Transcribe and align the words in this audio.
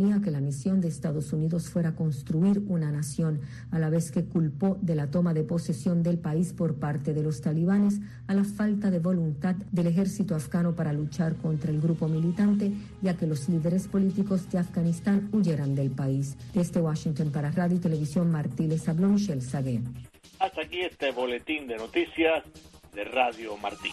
que 0.00 0.30
la 0.30 0.40
misión 0.40 0.80
de 0.80 0.88
Estados 0.88 1.30
Unidos 1.34 1.68
fuera 1.68 1.94
construir 1.94 2.62
una 2.68 2.90
nación, 2.90 3.42
a 3.70 3.78
la 3.78 3.90
vez 3.90 4.10
que 4.10 4.24
culpó 4.24 4.78
de 4.80 4.94
la 4.94 5.10
toma 5.10 5.34
de 5.34 5.44
posesión 5.44 6.02
del 6.02 6.18
país 6.18 6.54
por 6.54 6.76
parte 6.76 7.12
de 7.12 7.22
los 7.22 7.42
talibanes 7.42 8.00
a 8.26 8.32
la 8.32 8.44
falta 8.44 8.90
de 8.90 8.98
voluntad 8.98 9.56
del 9.70 9.88
ejército 9.88 10.34
afgano 10.34 10.74
para 10.74 10.94
luchar 10.94 11.36
contra 11.36 11.70
el 11.70 11.82
grupo 11.82 12.08
militante, 12.08 12.72
ya 13.02 13.14
que 13.14 13.26
los 13.26 13.50
líderes 13.50 13.88
políticos 13.88 14.50
de 14.50 14.58
Afganistán 14.58 15.28
huyeran 15.32 15.74
del 15.74 15.90
país. 15.90 16.34
Desde 16.54 16.80
Washington 16.80 17.30
para 17.30 17.50
Radio 17.50 17.76
y 17.76 17.80
Televisión 17.80 18.30
Martínez 18.30 18.88
habló 18.88 19.08
Michelle 19.08 19.42
Sagué. 19.42 19.82
Hasta 20.38 20.62
aquí 20.62 20.80
este 20.80 21.10
boletín 21.12 21.66
de 21.66 21.76
noticias 21.76 22.42
de 22.94 23.04
Radio 23.04 23.54
Martín. 23.58 23.92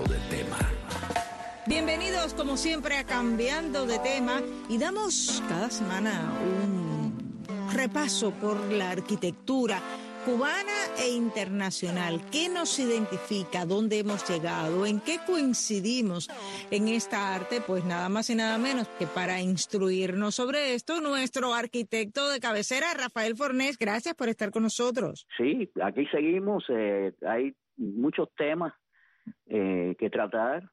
Bienvenidos 1.67 2.33
como 2.33 2.57
siempre 2.57 2.97
a 2.97 3.03
Cambiando 3.03 3.85
de 3.85 3.99
tema 3.99 4.41
y 4.67 4.79
damos 4.79 5.43
cada 5.47 5.69
semana 5.69 6.33
un 6.43 7.13
repaso 7.71 8.31
por 8.31 8.59
la 8.71 8.89
arquitectura 8.89 9.79
cubana 10.25 10.73
e 10.99 11.09
internacional. 11.09 12.19
¿Qué 12.31 12.49
nos 12.49 12.79
identifica? 12.79 13.65
¿Dónde 13.65 13.99
hemos 13.99 14.27
llegado? 14.27 14.87
¿En 14.87 15.01
qué 15.01 15.19
coincidimos 15.23 16.29
en 16.71 16.87
esta 16.87 17.35
arte? 17.35 17.61
Pues 17.61 17.85
nada 17.85 18.09
más 18.09 18.31
y 18.31 18.35
nada 18.35 18.57
menos 18.57 18.87
que 18.97 19.05
para 19.05 19.39
instruirnos 19.39 20.33
sobre 20.33 20.73
esto, 20.73 20.99
nuestro 20.99 21.53
arquitecto 21.53 22.27
de 22.29 22.39
cabecera, 22.39 22.87
Rafael 22.95 23.35
Fornés. 23.35 23.77
Gracias 23.77 24.15
por 24.15 24.29
estar 24.29 24.49
con 24.49 24.63
nosotros. 24.63 25.27
Sí, 25.37 25.69
aquí 25.83 26.07
seguimos. 26.07 26.65
Eh, 26.69 27.13
hay 27.21 27.53
muchos 27.77 28.29
temas 28.35 28.73
eh, 29.45 29.95
que 29.99 30.09
tratar. 30.09 30.63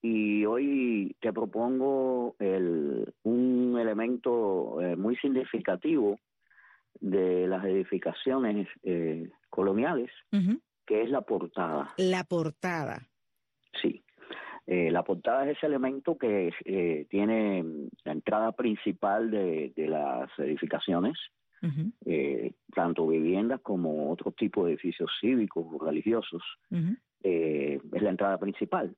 Y 0.00 0.44
hoy 0.46 1.16
te 1.20 1.32
propongo 1.32 2.34
el, 2.38 3.12
un 3.24 3.76
elemento 3.78 4.80
eh, 4.80 4.96
muy 4.96 5.16
significativo 5.16 6.18
de 7.00 7.46
las 7.46 7.64
edificaciones 7.64 8.68
eh, 8.82 9.30
coloniales, 9.50 10.10
que 10.86 11.02
es 11.02 11.10
la 11.10 11.22
portada. 11.22 11.92
La 11.98 12.24
portada. 12.24 13.06
Sí. 13.82 14.02
Eh, 14.66 14.90
la 14.90 15.02
portada 15.02 15.44
es 15.44 15.58
ese 15.58 15.66
elemento 15.66 16.16
que 16.16 16.50
tiene 17.10 17.62
la 18.04 18.12
entrada 18.12 18.52
principal 18.52 19.30
de, 19.30 19.72
las 19.76 20.30
edificaciones, 20.38 21.18
tanto 22.74 23.06
viviendas 23.06 23.60
como 23.60 24.10
otro 24.10 24.32
tipo 24.32 24.64
de 24.64 24.72
edificios 24.72 25.10
cívicos 25.20 25.66
o 25.70 25.84
religiosos. 25.84 26.42
es 26.70 28.02
la 28.02 28.10
entrada 28.10 28.38
principal. 28.38 28.94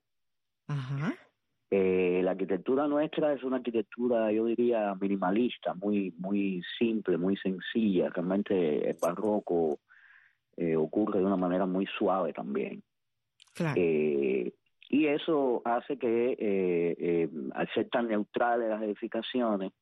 Ajá. 0.68 1.14
Eh, 1.70 2.20
la 2.22 2.32
arquitectura 2.32 2.86
nuestra 2.86 3.32
es 3.32 3.42
una 3.42 3.56
arquitectura, 3.56 4.30
yo 4.30 4.44
diría, 4.44 4.94
minimalista, 5.00 5.74
muy, 5.74 6.14
muy 6.18 6.62
simple, 6.78 7.16
muy 7.16 7.36
sencilla. 7.36 8.08
Realmente 8.10 8.88
el 8.88 8.96
barroco 9.00 9.80
eh, 10.56 10.76
ocurre 10.76 11.18
de 11.18 11.26
una 11.26 11.36
manera 11.36 11.66
muy 11.66 11.86
suave 11.86 12.32
también. 12.32 12.82
Eh, 13.74 14.52
y 14.88 15.06
eso 15.06 15.62
hace 15.64 15.98
que, 15.98 17.28
al 17.54 17.68
ser 17.74 17.88
tan 17.88 18.08
neutrales 18.08 18.68
las 18.68 18.82
edificaciones, 18.82 19.72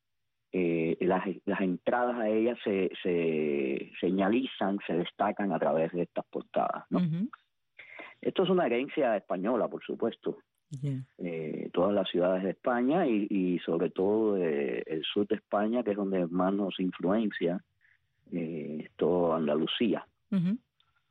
las, 0.53 1.25
las, 1.45 1.61
entradas 1.61 2.17
a 2.17 2.29
ellas 2.29 2.57
se, 2.65 2.91
se 3.03 3.91
señalizan, 4.01 4.79
se 4.87 4.95
destacan 4.95 5.53
a 5.53 5.59
través 5.59 5.93
de 5.93 6.03
estas 6.03 6.25
portadas. 6.27 6.85
¿no? 6.91 7.01
Esto 8.23 8.45
es 8.45 8.49
una 8.49 8.65
herencia 8.65 9.17
española, 9.17 9.69
por 9.69 9.85
supuesto. 9.85 10.39
Eh, 11.19 11.71
todas 11.73 11.95
las 11.95 12.09
ciudades 12.09 12.43
de 12.43 12.51
España 12.51 13.07
y, 13.07 13.59
sobre 13.65 13.91
todo 13.91 14.37
eh, 14.37 14.83
el 14.87 15.03
sur 15.05 15.27
de 15.27 15.37
España, 15.37 15.83
que 15.83 15.93
es 15.93 15.97
donde 15.97 16.27
más 16.27 16.53
nos 16.53 16.79
influencia, 16.81 17.63
eh, 18.33 18.89
todo 18.97 19.35
Andalucía. 19.35 20.07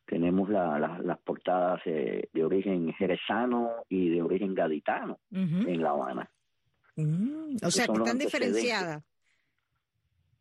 Tenemos 0.05 0.49
las 0.49 1.17
portadas 1.19 1.81
de 1.85 2.43
origen 2.43 2.91
jerezano 2.93 3.71
y 3.87 4.09
de 4.09 4.21
origen 4.21 4.53
gaditano 4.53 5.19
en 5.31 5.81
La 5.81 5.91
Habana. 5.91 6.29
Mm, 6.97 7.55
o 7.63 7.71
sea, 7.71 7.87
que 7.87 7.93
están 7.93 8.17
diferenciadas. 8.17 9.03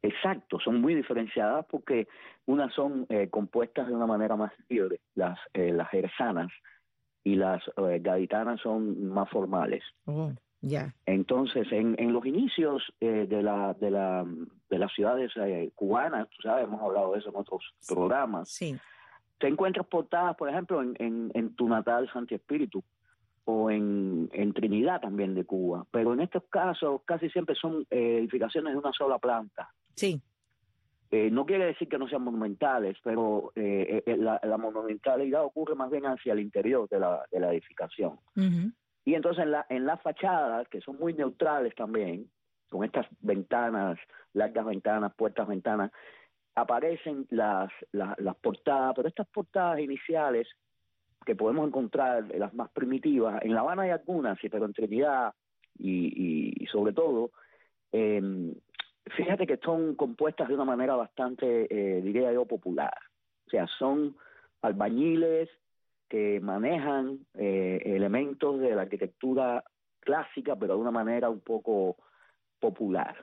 Exacto, 0.02 0.58
son 0.58 0.80
muy 0.80 0.96
diferenciadas 0.96 1.64
porque 1.70 2.08
unas 2.46 2.74
son 2.74 3.06
compuestas 3.30 3.86
de 3.86 3.94
una 3.94 4.06
manera 4.06 4.34
más 4.34 4.52
libre, 4.68 5.00
las, 5.14 5.38
las 5.54 5.88
jerezanas, 5.90 6.50
y 7.24 7.36
las 7.36 7.62
eh, 7.76 8.00
gaditanas 8.00 8.60
son 8.60 9.08
más 9.08 9.28
formales. 9.30 9.82
Oh. 10.06 10.32
Entonces, 11.06 11.66
en, 11.72 11.96
en 11.98 12.12
los 12.12 12.24
inicios 12.24 12.82
eh, 13.00 13.26
de, 13.28 13.42
la, 13.42 13.74
de, 13.74 13.90
la, 13.90 14.24
de 14.70 14.78
las 14.78 14.92
ciudades 14.92 15.32
eh, 15.36 15.72
cubanas, 15.74 16.28
tú 16.30 16.42
sabes, 16.42 16.64
hemos 16.64 16.80
hablado 16.80 17.12
de 17.12 17.18
eso 17.18 17.30
en 17.30 17.36
otros 17.36 17.64
programas, 17.88 18.48
sí. 18.48 18.76
te 19.38 19.48
encuentras 19.48 19.84
portadas, 19.88 20.36
por 20.36 20.48
ejemplo, 20.48 20.80
en, 20.80 20.94
en, 21.00 21.32
en 21.34 21.56
tu 21.56 21.68
natal 21.68 22.08
Santi 22.12 22.36
Espíritu 22.36 22.80
o 23.44 23.72
en, 23.72 24.30
en 24.32 24.52
Trinidad 24.52 25.00
también 25.00 25.34
de 25.34 25.44
Cuba, 25.44 25.84
pero 25.90 26.12
en 26.12 26.20
estos 26.20 26.44
casos 26.44 27.00
casi 27.04 27.28
siempre 27.30 27.56
son 27.56 27.84
edificaciones 27.90 28.72
de 28.72 28.78
una 28.78 28.92
sola 28.92 29.18
planta. 29.18 29.68
Sí. 29.96 30.22
Eh, 31.14 31.30
no 31.30 31.44
quiere 31.44 31.66
decir 31.66 31.88
que 31.90 31.98
no 31.98 32.08
sean 32.08 32.22
monumentales, 32.22 32.96
pero 33.04 33.52
eh, 33.54 34.02
eh, 34.06 34.16
la, 34.16 34.56
monumentalidad 34.56 35.44
ocurre 35.44 35.74
más 35.74 35.90
bien 35.90 36.06
hacia 36.06 36.32
el 36.32 36.40
interior 36.40 36.88
de 36.88 36.98
la, 36.98 37.22
de 37.30 37.38
la 37.38 37.52
edificación. 37.52 38.18
Y 39.04 39.14
entonces 39.14 39.44
en 39.44 39.50
la, 39.50 39.66
en 39.68 39.84
las 39.84 40.00
fachadas, 40.00 40.66
que 40.68 40.80
son 40.80 40.96
muy 40.96 41.12
neutrales 41.12 41.74
también, 41.74 42.30
con 42.70 42.82
estas 42.82 43.06
ventanas, 43.20 43.98
largas 44.32 44.64
ventanas, 44.64 45.12
puertas, 45.14 45.46
ventanas, 45.46 45.90
aparecen 46.54 47.26
las, 47.28 47.70
las, 47.92 48.18
las 48.18 48.36
portadas, 48.36 48.94
pero 48.96 49.06
estas 49.06 49.28
portadas 49.28 49.80
iniciales 49.80 50.48
que 51.26 51.36
podemos 51.36 51.68
encontrar, 51.68 52.24
las 52.34 52.54
más 52.54 52.70
primitivas, 52.70 53.42
en 53.42 53.54
La 53.54 53.60
Habana 53.60 53.82
hay 53.82 53.90
algunas, 53.90 54.38
sí, 54.40 54.48
pero 54.48 54.64
en 54.64 54.72
Trinidad 54.72 55.34
y, 55.78 56.54
y, 56.62 56.66
sobre 56.68 56.94
todo, 56.94 57.32
eh, 57.92 58.54
fíjate 59.16 59.46
que 59.46 59.58
son 59.58 59.94
compuestas 59.94 60.48
de 60.48 60.54
una 60.54 60.64
manera 60.64 60.94
bastante, 60.96 61.66
eh, 61.70 62.02
diría 62.02 62.32
yo, 62.32 62.46
popular. 62.46 62.94
O 63.46 63.50
sea, 63.50 63.66
son 63.78 64.16
albañiles 64.62 65.48
que 66.08 66.40
manejan 66.40 67.20
eh, 67.34 67.80
elementos 67.84 68.60
de 68.60 68.74
la 68.74 68.82
arquitectura 68.82 69.64
clásica, 70.00 70.56
pero 70.56 70.74
de 70.74 70.80
una 70.80 70.90
manera 70.90 71.30
un 71.30 71.40
poco 71.40 71.96
popular. 72.60 73.16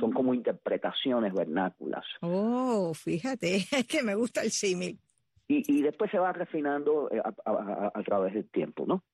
Son 0.00 0.10
como 0.10 0.32
mm. 0.32 0.36
interpretaciones 0.36 1.34
vernáculas. 1.34 2.04
Oh, 2.22 2.94
fíjate, 2.94 3.56
es 3.72 3.86
que 3.86 4.02
me 4.02 4.14
gusta 4.14 4.42
el 4.42 4.50
símil. 4.50 4.98
Y, 5.48 5.62
y 5.72 5.82
después 5.82 6.10
se 6.10 6.18
va 6.18 6.32
refinando 6.32 7.10
eh, 7.10 7.20
a, 7.22 8.02
través 8.02 8.34
del 8.34 8.48
tiempo, 8.48 8.84
¿no? 8.86 9.04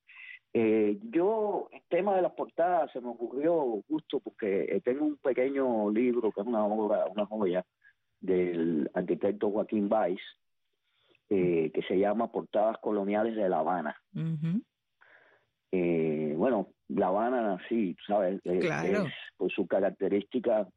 Eh, 0.54 0.98
yo, 1.10 1.68
el 1.72 1.82
tema 1.88 2.14
de 2.14 2.22
las 2.22 2.32
portadas 2.32 2.90
se 2.92 3.00
me 3.00 3.08
ocurrió 3.08 3.82
justo 3.88 4.20
porque 4.20 4.64
eh, 4.64 4.80
tengo 4.82 5.06
un 5.06 5.16
pequeño 5.16 5.90
libro 5.90 6.30
que 6.30 6.42
es 6.42 6.46
una 6.46 6.64
obra, 6.64 7.06
una 7.06 7.24
joya 7.24 7.64
del 8.20 8.90
arquitecto 8.92 9.50
Joaquín 9.50 9.88
Weiss, 9.90 10.20
eh, 11.30 11.70
que 11.72 11.82
se 11.82 11.98
llama 11.98 12.30
Portadas 12.30 12.76
Coloniales 12.82 13.34
de 13.34 13.48
La 13.48 13.60
Habana. 13.60 13.96
eh, 15.72 16.34
bueno, 16.36 16.68
La 16.88 17.06
Habana, 17.06 17.58
sí, 17.70 17.96
sabes, 18.06 18.38
eh, 18.44 18.60
por 19.38 19.50
su 19.50 19.66
característica, 19.66 20.68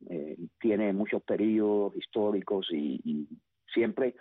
tiene 0.60 0.94
muchos 0.94 1.22
periodos 1.24 1.98
históricos 1.98 2.68
y, 2.72 3.02
y 3.04 3.28
siempre 3.74 4.16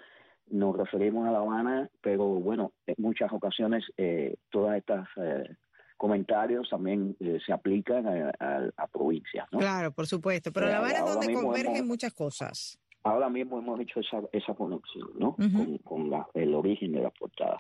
nos 0.51 0.77
referimos 0.77 1.27
a 1.27 1.33
La 1.33 1.39
Habana, 1.39 1.89
pero 2.01 2.25
bueno, 2.25 2.73
en 2.87 2.95
muchas 2.99 3.33
ocasiones 3.33 3.85
eh, 3.97 4.37
todas 4.51 4.77
estas 4.77 5.09
eh, 5.17 5.49
comentarios 5.97 6.69
también 6.69 7.17
eh, 7.21 7.39
se 7.45 7.53
aplican 7.53 8.07
a, 8.07 8.87
provincias. 8.93 9.47
¿no? 9.53 9.59
Claro, 9.59 9.93
por 9.93 10.07
supuesto, 10.07 10.53
pero 10.53 10.67
La 10.67 10.79
Habana 10.79 10.99
es 10.99 11.05
donde 11.05 11.33
convergen 11.33 11.87
muchas 11.87 12.13
cosas. 12.13 12.79
Ahora 13.03 13.29
mismo 13.29 13.59
hemos 13.59 13.79
hecho 13.81 14.01
esa, 14.01 14.23
esa 14.33 14.55
conexión, 14.55 15.11
¿no? 15.19 15.37
Con, 15.85 16.11
el 16.35 16.55
origen 16.55 16.93
de 16.93 17.03
la 17.03 17.11
portada. 17.11 17.59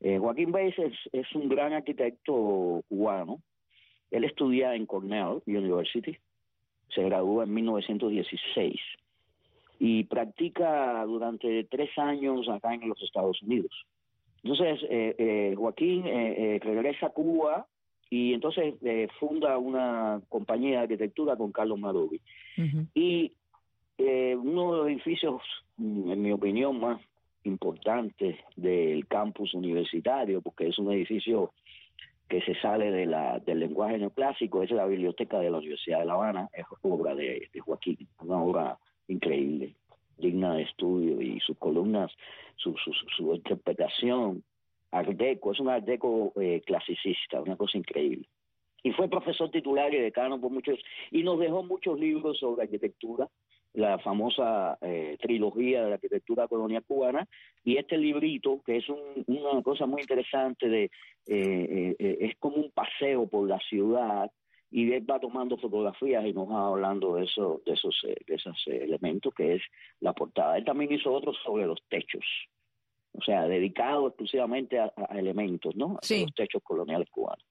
Joaquín 0.00 0.52
Baez 0.52 0.76
es, 0.78 1.34
un 1.34 1.48
gran 1.48 1.72
arquitecto 1.72 2.84
cubano. 2.88 3.42
Él 4.12 4.22
estudia 4.22 4.74
en 4.74 4.86
Cornell 4.86 5.42
University, 5.46 6.16
se 6.94 7.02
graduó 7.02 7.42
en 7.42 7.52
1916 7.52 8.80
y 9.78 10.04
practica 10.04 11.04
durante 11.04 11.64
tres 11.64 11.90
años 11.98 12.48
acá 12.48 12.74
en 12.74 12.88
los 12.88 13.00
Estados 13.02 13.40
Unidos. 13.42 13.72
Entonces, 14.42 14.80
eh, 14.88 15.14
eh, 15.18 15.54
Joaquín 15.56 16.04
eh, 16.06 16.60
regresa 16.62 17.06
a 17.06 17.10
Cuba 17.10 17.66
y 18.10 18.32
entonces 18.32 18.74
funda 19.20 19.58
una 19.58 20.20
compañía 20.28 20.78
de 20.78 20.82
arquitectura 20.84 21.36
con 21.36 21.52
Carlos 21.52 21.78
Madovi. 21.78 22.20
Y 22.94 23.32
uno 23.98 24.72
de 24.72 24.78
los 24.78 24.88
edificios, 24.88 25.42
mm, 25.76 26.12
en 26.12 26.22
mi 26.22 26.32
opinión, 26.32 26.80
más 26.80 27.00
importantes 27.44 28.36
del 28.56 29.06
campus 29.06 29.52
universitario, 29.54 30.40
porque 30.40 30.68
es 30.68 30.78
un 30.78 30.90
edificio 30.92 31.52
que 32.28 32.40
se 32.42 32.54
sale 32.60 32.90
de 32.90 33.06
la, 33.06 33.40
del 33.40 33.60
lenguaje 33.60 33.98
neoclásico, 33.98 34.62
es 34.62 34.70
la 34.70 34.86
biblioteca 34.86 35.38
de 35.38 35.50
la 35.50 35.58
Universidad 35.58 36.00
de 36.00 36.06
La 36.06 36.14
Habana, 36.14 36.48
es 36.52 36.64
obra 36.82 37.14
de, 37.14 37.48
de 37.52 37.60
Joaquín, 37.60 37.98
una 38.20 38.42
obra 38.42 38.78
increíble, 39.08 39.74
digna 40.16 40.54
de 40.54 40.62
estudio 40.62 41.20
y 41.20 41.40
sus 41.40 41.56
columnas, 41.58 42.12
su, 42.56 42.74
su, 43.16 43.34
interpretación, 43.34 44.42
art 44.90 45.08
deco, 45.10 45.52
es 45.52 45.60
un 45.60 45.68
art 45.68 45.84
deco 45.84 46.32
eh, 46.40 46.62
clasicista, 46.64 47.40
una 47.40 47.56
cosa 47.56 47.78
increíble. 47.78 48.28
Y 48.82 48.92
fue 48.92 49.08
profesor 49.08 49.50
titular 49.50 49.92
y 49.92 49.98
decano 49.98 50.40
por 50.40 50.50
muchos, 50.50 50.78
y 51.10 51.22
nos 51.22 51.38
dejó 51.38 51.62
muchos 51.62 51.98
libros 51.98 52.38
sobre 52.38 52.62
arquitectura, 52.62 53.28
la 53.74 53.98
famosa 53.98 54.78
eh, 54.80 55.16
trilogía 55.20 55.82
de 55.82 55.88
la 55.90 55.94
arquitectura 55.96 56.48
colonial 56.48 56.84
cubana, 56.86 57.26
y 57.64 57.76
este 57.76 57.98
librito, 57.98 58.62
que 58.64 58.76
es 58.76 58.88
un, 58.88 59.24
una 59.26 59.62
cosa 59.62 59.86
muy 59.86 60.00
interesante, 60.00 60.68
de 60.68 60.90
eh, 61.26 61.96
es 61.98 62.36
como 62.38 62.56
un 62.56 62.70
paseo 62.70 63.26
por 63.26 63.46
la 63.48 63.58
ciudad, 63.58 64.30
y 64.70 64.92
él 64.92 65.10
va 65.10 65.18
tomando 65.18 65.56
fotografías 65.56 66.24
y 66.26 66.32
nos 66.32 66.48
va 66.50 66.68
hablando 66.68 67.14
de, 67.14 67.24
eso, 67.24 67.62
de, 67.64 67.72
esos, 67.72 67.98
eh, 68.06 68.16
de 68.26 68.34
esos 68.34 68.56
eh, 68.66 68.84
elementos 68.84 69.32
que 69.34 69.54
es 69.54 69.62
la 70.00 70.12
portada. 70.12 70.58
Él 70.58 70.64
también 70.64 70.92
hizo 70.92 71.12
otros 71.12 71.36
sobre 71.42 71.66
los 71.66 71.82
techos, 71.88 72.24
o 73.12 73.22
sea, 73.22 73.48
dedicado 73.48 74.08
exclusivamente 74.08 74.78
a, 74.78 74.92
elementos, 75.14 75.74
¿no? 75.74 75.96
Sí. 76.02 76.22
los 76.22 76.34
techos 76.34 76.62
coloniales 76.62 77.08
cubanos. 77.10 77.44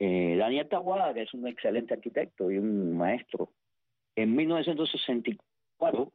Eh, 0.00 0.36
Daniel 0.38 0.68
Tahuada, 0.68 1.12
que 1.12 1.22
es 1.22 1.34
un 1.34 1.46
excelente 1.46 1.94
arquitecto 1.94 2.50
y 2.50 2.58
un 2.58 2.96
maestro, 2.96 3.50
en 4.16 4.34
1964 4.34 6.12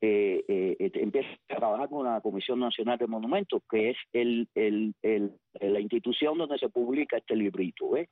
empieza 0.00 1.28
a 1.48 1.56
trabajar 1.56 1.88
con 1.88 2.04
la 2.04 2.20
Comisión 2.20 2.58
Nacional 2.58 2.98
de 2.98 3.06
Monumentos, 3.06 3.62
que 3.70 3.90
es 3.90 3.96
el, 4.12 4.48
el, 4.54 4.94
el, 5.02 5.32
la 5.60 5.80
institución 5.80 6.36
donde 6.38 6.58
se 6.58 6.68
publica 6.68 7.16
este 7.18 7.36
librito. 7.36 7.90
¿ves? 7.90 8.08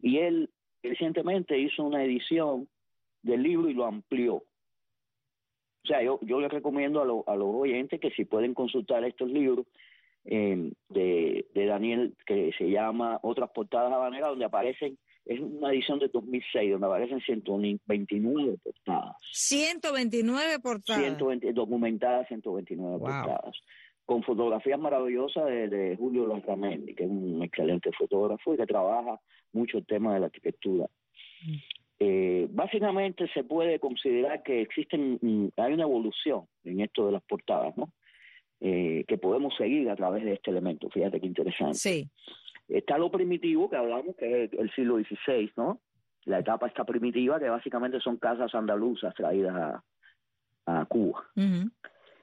Y 0.00 0.18
él 0.18 0.50
recientemente 0.82 1.58
hizo 1.58 1.84
una 1.84 2.04
edición 2.04 2.68
del 3.22 3.42
libro 3.42 3.68
y 3.68 3.74
lo 3.74 3.86
amplió. 3.86 4.34
O 4.34 5.86
sea, 5.86 6.02
yo, 6.02 6.18
yo 6.22 6.40
les 6.40 6.50
recomiendo 6.50 7.00
a, 7.00 7.32
a 7.32 7.36
los 7.36 7.48
oyentes 7.54 8.00
que 8.00 8.10
si 8.10 8.24
pueden 8.24 8.54
consultar 8.54 9.04
estos 9.04 9.30
libros 9.30 9.66
eh, 10.24 10.72
de, 10.88 11.46
de 11.54 11.66
Daniel, 11.66 12.14
que 12.26 12.52
se 12.58 12.70
llama 12.70 13.18
Otras 13.22 13.50
portadas 13.50 13.92
habaneras, 13.92 14.30
donde 14.30 14.44
aparecen, 14.44 14.98
es 15.24 15.40
una 15.40 15.70
edición 15.70 15.98
de 15.98 16.08
2006, 16.08 16.72
donde 16.72 16.86
aparecen 16.86 17.20
129 17.20 18.58
portadas. 18.62 19.16
129 19.32 20.58
portadas. 20.60 21.02
120, 21.02 21.52
documentadas 21.52 22.28
129 22.28 22.98
portadas 22.98 23.56
con 24.10 24.24
fotografías 24.24 24.80
maravillosas 24.80 25.46
de, 25.46 25.94
Julio 25.96 26.26
Lanzamendi, 26.26 26.96
que 26.96 27.04
es 27.04 27.08
un 27.08 27.44
excelente 27.44 27.92
fotógrafo 27.92 28.52
y 28.52 28.56
que 28.56 28.66
trabaja 28.66 29.20
mucho 29.52 29.78
el 29.78 29.86
tema 29.86 30.14
de 30.14 30.18
la 30.18 30.26
arquitectura. 30.26 30.86
Mm. 31.46 31.54
Eh, 32.00 32.48
básicamente 32.50 33.28
se 33.32 33.44
puede 33.44 33.78
considerar 33.78 34.42
que 34.42 34.62
existen, 34.62 35.16
mm, 35.22 35.50
hay 35.56 35.74
una 35.74 35.84
evolución 35.84 36.46
en 36.64 36.80
esto 36.80 37.06
de 37.06 37.12
las 37.12 37.22
portadas, 37.22 37.76
¿no? 37.76 37.92
Eh, 38.60 39.04
que 39.06 39.16
podemos 39.16 39.54
seguir 39.56 39.88
a 39.88 39.94
través 39.94 40.24
de 40.24 40.32
este 40.32 40.50
elemento. 40.50 40.90
Fíjate 40.90 41.20
qué 41.20 41.28
interesante. 41.28 41.74
Sí. 41.74 42.10
Está 42.66 42.98
lo 42.98 43.12
primitivo 43.12 43.70
que 43.70 43.76
hablamos, 43.76 44.16
que 44.16 44.42
es 44.42 44.52
el 44.54 44.72
siglo 44.72 44.98
XVI, 44.98 45.52
¿no? 45.56 45.78
La 46.24 46.40
etapa 46.40 46.66
está 46.66 46.82
primitiva, 46.82 47.38
que 47.38 47.48
básicamente 47.48 48.00
son 48.00 48.16
casas 48.16 48.52
andaluzas 48.56 49.14
traídas 49.14 49.80
a, 50.66 50.84
Cuba. 50.88 51.24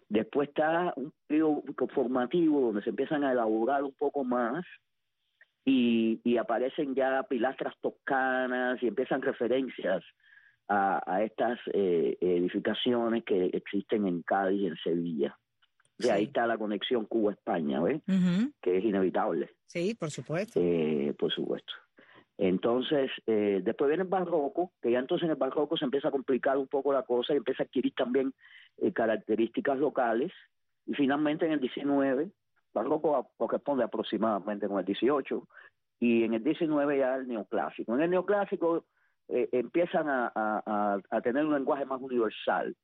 Después 0.09 0.49
está 0.49 0.93
un 0.95 1.13
periodo 1.27 1.63
formativo 1.93 2.61
donde 2.61 2.81
se 2.81 2.91
empiezan 2.91 3.23
a 3.23 3.31
elaborar 3.33 3.83
un 3.83 3.93
poco 3.93 4.23
más 4.23 4.65
y, 5.65 6.37
aparecen 6.37 6.95
ya 6.95 7.23
pilastras 7.23 7.73
toscanas 7.81 8.81
y 8.81 8.87
empiezan 8.87 9.21
referencias 9.21 10.03
a, 10.69 11.23
estas 11.23 11.59
eh, 11.73 12.17
edificaciones 12.21 13.23
que 13.23 13.45
existen 13.47 14.07
en 14.07 14.21
Cádiz 14.21 14.61
y 14.61 14.67
en 14.67 14.77
Sevilla. 14.77 15.37
De 15.97 16.11
ahí 16.11 16.25
está 16.25 16.45
la 16.45 16.57
conexión 16.57 17.05
Cuba-España, 17.05 17.81
¿ves? 17.81 18.01
Que 18.61 18.77
es 18.77 18.83
inevitable. 18.83 19.49
Sí, 19.65 19.95
por 19.95 20.11
supuesto. 20.11 20.59
Eh, 20.61 21.15
por 21.17 21.31
supuesto. 21.33 21.73
Entonces, 22.37 23.09
eh, 23.25 23.61
después 23.63 23.87
viene 23.87 24.03
el 24.03 24.09
barroco, 24.09 24.71
que 24.79 24.91
ya 24.91 24.99
entonces 24.99 25.25
en 25.25 25.31
el 25.31 25.37
barroco 25.37 25.75
se 25.75 25.85
empieza 25.85 26.09
a 26.09 26.11
complicar 26.11 26.57
un 26.57 26.67
poco 26.67 26.93
la 26.93 27.01
cosa 27.01 27.33
y 27.33 27.37
empieza 27.37 27.63
a 27.63 27.65
adquirir 27.65 27.93
también 27.95 28.31
eh, 28.77 28.91
características 28.93 29.77
locales. 29.77 30.31
Y 30.85 30.93
finalmente 30.93 31.45
en 31.45 31.53
el 31.53 31.59
19, 31.59 32.31
barroco 32.73 33.31
corresponde 33.37 33.83
aproximadamente 33.83 34.67
con 34.67 34.79
el 34.79 34.85
18, 34.85 35.47
y 35.99 36.23
en 36.23 36.35
el 36.35 36.43
19 36.43 36.97
ya 36.97 37.15
el 37.15 37.27
neoclásico. 37.27 37.95
En 37.95 38.01
el 38.01 38.09
neoclásico 38.11 38.85
eh, 39.27 39.49
empiezan 39.51 40.05
a, 40.07 41.01
tener 41.23 41.45
un 41.45 41.53
lenguaje 41.53 41.85
más 41.85 42.01
universal 42.01 42.75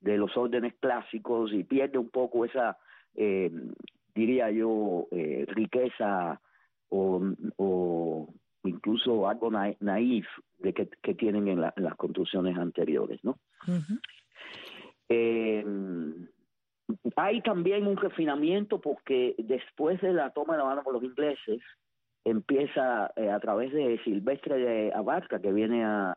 de 0.00 0.16
los 0.16 0.34
órdenes 0.36 0.74
clásicos 0.80 1.52
y 1.52 1.64
pierde 1.64 1.98
un 1.98 2.08
poco 2.08 2.44
esa, 2.44 2.78
diría 4.14 4.50
yo, 4.50 5.08
riqueza 5.48 6.40
o, 6.88 7.20
o 7.56 8.28
incluso 8.64 9.28
algo 9.28 9.50
naif 9.50 10.26
de 10.58 10.74
que, 10.74 11.14
tienen 11.14 11.48
en, 11.48 11.60
las 11.60 11.96
construcciones 11.96 12.56
anteriores, 12.58 13.20
¿no? 13.22 13.38
Eh, 15.10 15.64
hay 17.16 17.42
también 17.42 17.86
un 17.86 17.96
refinamiento 17.96 18.80
porque 18.80 19.34
después 19.38 20.00
de 20.00 20.12
la 20.12 20.30
toma 20.30 20.54
de 20.54 20.60
la 20.60 20.64
mano 20.64 20.82
por 20.82 20.94
los 20.94 21.02
ingleses, 21.02 21.60
empieza 22.24 23.12
eh, 23.16 23.30
a 23.30 23.40
través 23.40 23.72
de 23.72 23.98
Silvestre 24.04 24.56
de 24.56 24.92
Abarca, 24.94 25.40
que 25.40 25.52
viene 25.52 25.84
a, 25.84 26.14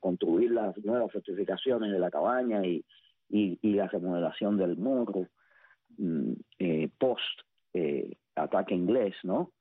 construir 0.00 0.50
las 0.50 0.76
nuevas 0.78 1.12
fortificaciones 1.12 1.92
de 1.92 1.98
la 1.98 2.10
cabaña 2.10 2.64
y, 2.64 2.84
la 3.62 3.88
remodelación 3.88 4.58
del 4.58 4.76
muro 4.76 5.26
mm, 5.96 6.32
eh, 6.58 6.90
post 6.98 7.40
ataque 8.34 8.74
inglés, 8.74 9.14
¿no? 9.22 9.52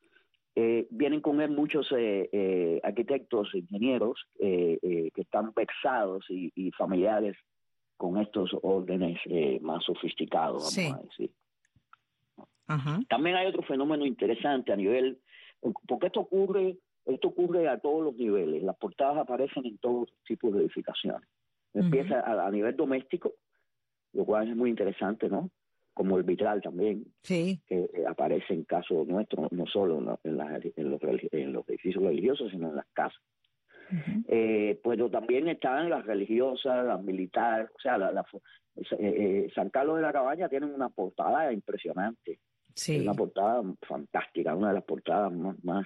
Eh, 0.54 0.88
vienen 0.90 1.22
con 1.22 1.40
él 1.40 1.52
muchos 1.52 1.90
eh, 1.94 2.30
eh, 2.32 2.82
arquitectos, 2.84 3.56
ingenieros 3.56 4.28
que 4.38 5.12
están 5.16 5.54
vexados 5.56 6.26
y, 6.30 6.72
familiares 6.72 7.38
con 8.02 8.18
estos 8.18 8.50
órdenes 8.64 9.20
más 9.62 9.84
sofisticados, 9.84 10.76
vamos 10.76 11.00
a 11.00 11.04
decir. 11.04 11.32
También 13.08 13.36
hay 13.36 13.46
otro 13.46 13.62
fenómeno 13.62 14.08
interesante 14.08 14.74
a 14.74 14.76
nivel, 14.76 15.20
porque 15.88 16.08
esto 16.08 16.22
ocurre, 16.22 16.78
esto 17.06 17.28
ocurre 17.28 17.68
a 17.68 17.78
todos 17.78 18.04
los 18.04 18.16
niveles. 18.16 18.64
Las 18.64 18.76
portadas 18.78 19.20
aparecen 19.20 19.68
en 19.68 19.78
todos 19.78 20.10
tipos 20.26 20.52
de 20.52 20.62
edificaciones. 20.62 21.30
Empieza 21.76 22.22
a, 22.22 22.48
a 22.48 22.50
nivel 22.50 22.76
doméstico, 22.76 23.34
lo 24.14 24.26
cual 24.26 24.50
es 24.50 24.56
muy 24.56 24.72
interesante, 24.72 25.30
¿no? 25.30 25.52
como 25.94 26.18
el 26.18 26.24
vitral 26.24 26.60
también, 26.60 27.06
que 27.22 27.60
eh, 27.70 27.90
aparece 28.10 28.56
en 28.56 28.64
casos 28.64 29.06
nuestros, 29.08 29.52
no 29.52 29.68
solo 29.68 30.00
en, 30.24 30.40
los, 30.90 31.04
edificios 31.04 32.04
religiosos, 32.04 32.50
sino 32.50 32.70
en 32.70 32.78
las 32.78 32.88
casas. 32.94 33.22
Eh, 34.28 34.80
pero 34.84 35.10
también 35.10 35.48
están 35.48 35.90
las 35.90 36.06
religiosas, 36.06 36.86
las 36.86 37.02
militares, 37.04 37.70
o 37.76 37.80
sea, 37.80 37.98
la, 37.98 38.26
eh, 39.00 39.48
San 39.54 39.70
Carlos 39.70 39.98
de 39.98 40.02
la 40.04 40.14
Cabaña 40.14 40.50
tiene 40.50 40.66
una 40.68 40.90
portada 40.90 41.52
impresionante, 41.52 42.40
una 42.90 43.14
portada 43.14 43.62
fantástica, 43.82 44.56
una 44.56 44.70
de 44.70 44.74
las 44.76 44.84
portadas 44.84 45.32
más, 45.64 45.86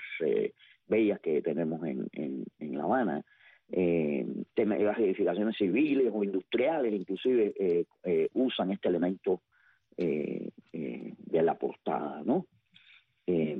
bellas 0.87 1.19
que 1.19 1.41
tenemos 1.41 1.83
en, 1.85 2.07
en, 2.13 2.77
La 2.77 2.83
Habana. 2.83 3.23
las 3.69 4.99
edificaciones 4.99 5.57
civiles 5.57 6.11
o 6.13 6.23
industriales 6.23 6.93
inclusive 6.93 7.85
usan 8.33 8.71
este 8.71 8.89
elemento 8.89 9.41
eh, 9.97 10.49
eh, 10.73 11.13
de 11.17 11.41
la 11.41 11.57
portada, 11.57 12.21
¿no? 12.25 12.47
Eh, 13.25 13.57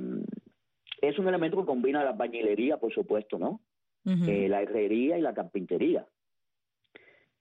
es 1.00 1.18
un 1.18 1.28
elemento 1.28 1.56
que 1.58 1.64
combina 1.64 2.04
la 2.04 2.12
bañilería, 2.12 2.76
por 2.76 2.92
supuesto, 2.92 3.38
¿no? 3.38 3.62
La 4.06 4.62
herrería 4.62 5.18
y 5.18 5.20
la 5.20 5.34
carpintería. 5.34 6.06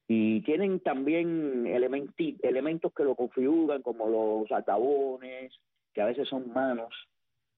Y 0.08 0.42
tienen 0.42 0.80
también 0.82 1.66
elementos 1.68 2.94
que 2.94 3.04
lo 3.04 3.16
configuran, 3.16 3.82
como 3.82 4.08
los 4.08 4.52
altabones, 4.52 5.54
que 5.94 6.02
a 6.02 6.06
veces 6.06 6.28
son 6.28 6.52
manos, 6.54 6.94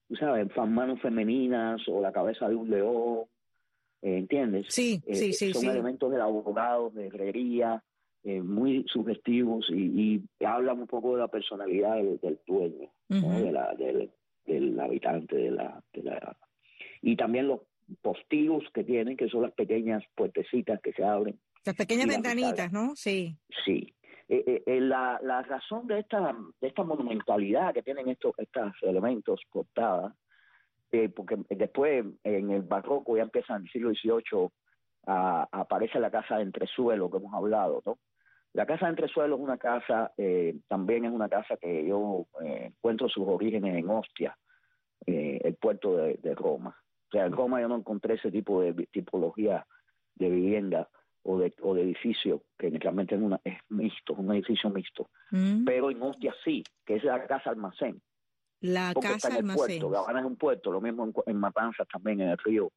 tú 0.08 0.16
sabes, 0.16 0.48
manos 0.56 1.02
femeninas 1.02 1.82
o 1.88 2.00
la 2.02 2.12
cabeza 2.12 2.48
de 2.48 2.56
un 2.56 2.70
león, 2.70 3.22
eh, 4.02 4.18
¿entiendes? 4.20 4.68
Sí, 4.70 5.02
Eh, 5.06 5.16
sí, 5.16 5.34
sí, 5.34 5.52
son 5.54 5.64
sí. 5.64 5.68
elementos 5.68 6.10
del 6.12 6.22
abogado, 6.22 6.90
de 6.92 7.08
herrería, 7.08 7.84
eh, 8.24 8.42
muy 8.42 8.86
sugestivos 8.88 9.70
y, 9.70 10.24
y 10.40 10.46
hablan 10.46 10.80
un 10.80 10.88
poco 10.88 11.14
de 11.14 11.20
la 11.22 11.28
personalidad 11.28 11.96
del, 11.96 12.20
del 12.20 12.40
dueño, 12.46 12.90
¿no? 13.10 13.18
Ujú. 13.18 13.46
de 13.46 13.52
la, 13.52 13.74
del, 13.76 14.10
del 14.46 14.80
habitante 14.80 15.36
de 15.36 15.52
la, 15.52 15.82
de 15.94 16.04
la... 16.04 16.38
Y 17.02 17.16
también 17.16 17.48
los 17.48 17.62
postigos 18.02 18.64
que 18.74 18.84
tienen, 18.84 19.18
que 19.18 19.30
son 19.30 19.44
las 19.44 19.54
pequeñas 19.54 20.04
puertecitas 20.16 20.80
que 20.82 20.94
se 20.94 21.04
abren. 21.04 21.40
Las 21.66 21.76
pequeñas 21.76 22.08
ventanitas, 22.08 22.72
¿no? 22.72 22.96
Sí. 22.96 23.38
Sí. 23.66 23.94
Eh, 24.30 24.44
eh, 24.46 24.64
eh, 24.66 24.82
la, 24.82 25.20
la 25.24 25.42
razón 25.42 25.88
de 25.88 26.00
esta, 26.00 26.36
de 26.60 26.68
esta 26.68 26.84
monumentalidad 26.84 27.74
que 27.74 27.82
tienen 27.82 28.10
estos, 28.10 28.34
estos 28.38 28.74
elementos 28.82 29.42
portadas, 29.50 30.14
eh, 30.92 31.10
porque 31.10 31.38
después 31.50 32.06
en 32.24 32.52
el 32.52 32.62
barroco 32.64 33.16
ya 33.16 33.24
empieza 33.24 33.56
en 33.56 33.64
el 33.64 33.70
siglo 33.70 33.92
XVIII 33.92 34.50
a, 35.08 35.48
aparece 35.52 36.00
la 36.00 36.12
casa 36.12 36.38
de 36.38 36.44
entresuelo 36.44 37.10
que 37.10 37.18
hemos 37.18 37.34
hablado, 37.34 37.82
¿no? 37.86 38.00
La 38.54 38.66
casa 38.66 38.86
de 38.86 38.92
entresuelo 38.92 39.36
es 39.36 39.42
una 39.42 39.58
casa, 39.58 40.12
eh, 40.18 40.56
también 40.68 41.06
es 41.06 41.12
una 41.12 41.30
casa 41.30 41.56
que 41.58 41.86
yo 41.88 42.26
encuentro 42.42 43.08
sus 43.08 43.28
orígenes 43.28 43.78
en 43.78 43.90
Ostia, 43.90 44.36
el 45.06 45.56
puerto 45.56 45.96
de, 45.96 46.16
de 46.16 46.34
Roma. 46.34 46.76
O 47.08 47.12
sea, 47.12 47.26
en 47.26 47.32
Roma 47.32 47.62
yo 47.62 47.68
no 47.68 47.78
encontré 47.78 48.16
ese 48.16 48.32
tipo 48.32 48.62
de 48.62 48.74
tipología 48.92 49.66
de 50.16 50.30
vivienda 50.30 50.90
o 51.24 51.38
de, 51.40 51.54
o 51.62 51.74
de 51.74 51.84
edificio, 51.84 52.44
que 52.58 52.70
realmente 52.70 53.16
es, 53.16 53.22
una, 53.22 53.40
es 53.44 53.58
mixto, 53.70 54.14
un 54.14 54.34
edificio 54.34 54.70
mixto. 54.70 55.10
Mm. 55.32 55.66
Pero 55.66 55.92
en 55.92 56.02
Ostia 56.02 56.34
sí, 56.44 56.64
que 56.86 56.96
es 56.96 57.04
la 57.04 57.26
casa 57.28 57.50
almacén. 57.50 58.02
La 58.62 58.92
Porque 58.94 59.10
casa 59.10 59.16
está 59.16 59.28
en 59.30 59.34
el 59.34 59.40
almacén. 59.52 59.80
puerto, 59.80 59.92
La 59.92 60.00
Habana 60.00 60.20
es 60.20 60.26
un 60.26 60.36
puerto, 60.36 60.72
lo 60.72 60.82
mismo 60.82 61.06
en, 61.06 61.14
en 61.26 61.38
Matanzas 61.38 61.88
también, 61.88 62.22
en 62.22 62.30
el 62.30 62.38
río, 62.38 62.72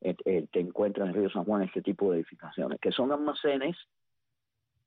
eh, 0.00 0.14
eh, 0.26 0.46
te 0.52 0.60
encuentras 0.60 1.08
en 1.08 1.14
el 1.14 1.20
río 1.20 1.30
San 1.30 1.44
Juan 1.44 1.62
este 1.62 1.82
tipo 1.82 2.10
de 2.10 2.18
edificaciones, 2.18 2.78
que 2.80 2.92
son 2.92 3.10
almacenes 3.10 3.76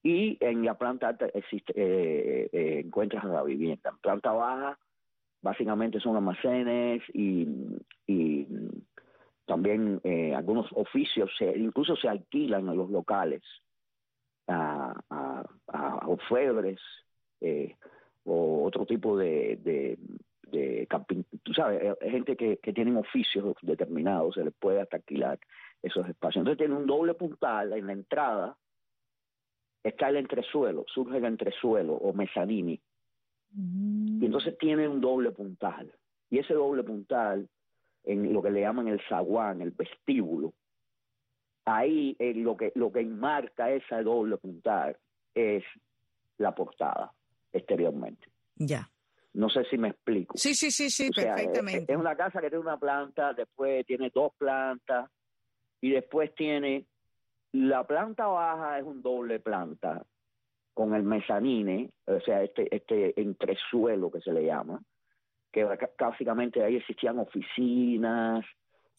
y 0.04 0.38
en 0.40 0.64
la 0.64 0.78
planta 0.78 1.10
alta 1.10 1.26
existe, 1.34 1.74
eh, 1.76 2.80
encuentras 2.86 3.24
la 3.26 3.44
vivienda. 3.44 3.90
En 3.90 3.98
planta 3.98 4.32
baja, 4.32 4.80
básicamente 5.42 6.00
son 6.00 6.16
almacenes 6.16 7.02
y, 7.14 7.48
y 8.06 8.48
también 9.46 10.02
eh, 10.04 10.36
algunos 10.36 10.68
oficios, 10.74 11.32
se, 11.38 11.58
incluso 11.58 11.96
se 11.96 12.10
alquilan 12.10 12.68
en 12.68 12.78
los 12.78 12.90
locales 12.90 13.42
a, 14.48 14.94
a, 15.10 15.46
a 15.68 16.08
eh, 17.42 17.76
o 18.26 18.64
otro 18.66 18.86
tipo 18.86 19.18
de, 19.18 19.58
de, 19.64 20.88
tú 21.44 21.54
sabes, 21.54 21.82
eh, 21.82 22.10
gente 22.10 22.36
que, 22.36 22.58
que 22.58 22.74
tienen 22.74 22.98
oficios 22.98 23.56
determinados, 23.62 24.36
se 24.36 24.44
les 24.44 24.54
puede 24.54 24.82
hasta 24.82 24.98
alquilar 24.98 25.40
esos 25.82 26.08
espacios. 26.08 26.42
Entonces 26.42 26.58
tiene 26.58 26.76
un 26.76 26.88
doble 26.88 27.14
puntal 27.14 27.74
en 27.74 27.88
la 27.88 27.94
entrada, 27.94 28.58
está 29.84 30.10
el 30.10 30.18
entresuelo, 30.18 30.86
surge 30.88 31.18
el 31.18 31.26
entresuelo 31.26 31.94
o 31.94 32.14
mezanini, 32.14 32.82
y 33.58 34.26
entonces 34.26 34.56
tiene 34.60 34.88
un 34.88 35.02
doble 35.02 35.32
puntal. 35.32 35.92
Y 36.30 36.40
ese 36.40 36.54
doble 36.54 36.84
puntal, 36.84 37.50
en 38.04 38.32
lo 38.32 38.42
que 38.42 38.52
le 38.52 38.62
llaman 38.62 38.88
el 38.88 39.02
zaguán, 39.10 39.62
el 39.62 39.72
vestíbulo, 39.72 40.54
ahí 41.66 42.16
eh, 42.20 42.34
lo 42.36 42.56
que 42.56 42.72
lo 42.76 42.92
que 42.92 43.00
enmarca 43.02 43.72
ese 43.72 44.04
doble 44.04 44.38
puntal 44.38 44.96
es 45.34 45.64
la 46.38 46.54
portada 46.54 47.12
exteriormente. 47.52 48.28
Ya. 48.56 48.90
No 49.34 49.50
sé 49.50 49.64
si 49.66 49.78
me 49.78 49.90
explico. 49.90 50.38
Sí, 50.38 50.54
sí, 50.56 50.72
sí, 50.72 50.90
sí, 50.90 51.10
O 51.10 51.14
sea, 51.14 51.36
es- 51.36 51.42
perfectamente. 51.48 51.94
Es 51.94 52.00
una 52.00 52.16
casa 52.16 52.42
que 52.42 52.50
tiene 52.50 52.64
una 52.64 52.78
planta, 52.78 53.34
después 53.34 53.86
tiene 53.86 54.12
dos 54.14 54.34
plantas 54.38 55.10
y 55.82 55.92
después 55.92 56.34
tiene 56.36 56.86
la 57.54 57.86
planta 57.86 58.28
baja 58.28 58.78
es 58.80 58.86
un 58.86 59.02
doble 59.02 59.40
planta 59.40 60.06
con 60.78 60.94
el 60.94 61.02
mezanine, 61.02 61.90
o 62.06 62.20
sea, 62.20 62.44
este 62.44 62.68
este 62.76 63.20
entresuelo 63.20 64.12
que 64.12 64.22
se 64.22 64.32
le 64.32 64.46
llama, 64.46 64.80
que 65.52 65.66
ca- 65.66 65.90
básicamente 65.98 66.64
ahí 66.64 66.76
existían 66.76 67.18
oficinas, 67.18 68.46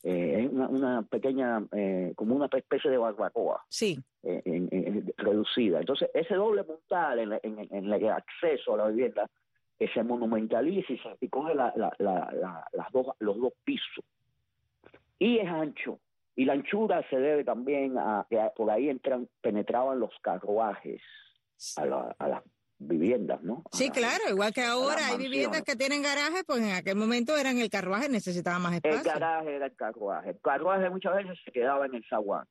eh, 0.03 0.41
es 0.45 0.51
una, 0.51 0.69
una 0.69 1.03
pequeña, 1.03 1.65
eh, 1.71 2.15
como 2.17 2.35
una 2.35 2.47
especie 2.53 2.91
de 2.91 2.99
barbacoa 2.99 3.63
Sí. 3.69 3.97
eh, 4.25 4.43
en- 4.45 4.69
en- 4.73 5.15
reducida. 5.19 5.79
Entonces, 5.79 6.11
ese 6.15 6.35
doble 6.35 6.65
puntal 6.65 7.21
en, 7.21 7.59
el 7.71 8.09
acceso 8.11 8.75
a 8.75 8.79
la 8.79 8.89
vivienda 8.89 9.31
se 9.79 10.03
monumentaliza 10.03 10.93
y, 10.93 10.99
se, 10.99 11.17
y 11.21 11.29
coge 11.29 11.55
la, 11.55 11.73
la, 11.77 11.93
la, 11.99 12.15
la- 12.33 12.67
las 12.73 12.91
dos, 12.91 13.07
los 13.21 13.39
dos 13.39 13.53
pisos. 13.63 14.05
Y 15.21 15.39
es 15.39 15.47
ancho. 15.49 16.01
Y 16.35 16.45
la 16.45 16.55
anchura 16.55 17.09
se 17.09 17.19
debe 17.21 17.45
también 17.45 17.97
a 17.99 18.27
que 18.29 18.37
por 18.57 18.69
ahí 18.69 18.89
entran, 18.89 19.29
penetraban 19.41 20.01
los 20.01 20.11
carruajes 20.23 21.01
a, 21.77 21.87
la- 21.87 22.17
a 22.19 22.29
las 22.29 22.43
viviendas, 22.79 23.43
¿no? 23.43 23.65
Sí, 23.73 23.89
la- 23.89 23.93
claro, 23.95 24.25
igual 24.31 24.53
que 24.53 24.63
ahora 24.63 25.09
hay 25.09 25.17
viviendas 25.19 25.63
que 25.63 25.75
tienen 25.77 26.03
garaje, 26.03 26.45
pues 26.47 26.63
en 26.63 26.73
aquel 26.73 26.97
momento 26.97 27.37
eran 27.37 27.59
el 27.59 27.69
carruaje, 27.71 28.09
necesitaba 28.09 28.59
más 28.59 28.73
El 28.83 28.91
espacio. 28.93 29.13
garaje 29.13 29.57
era 29.57 29.67
el 29.67 29.75
carruaje. 29.77 30.31
El 30.31 30.41
carruaje 30.41 30.89
muchas 30.91 31.17
veces 31.17 31.39
se 31.45 31.51
quedaba 31.51 31.87
en 31.87 31.95
el 31.97 32.05
zaguán 32.09 32.47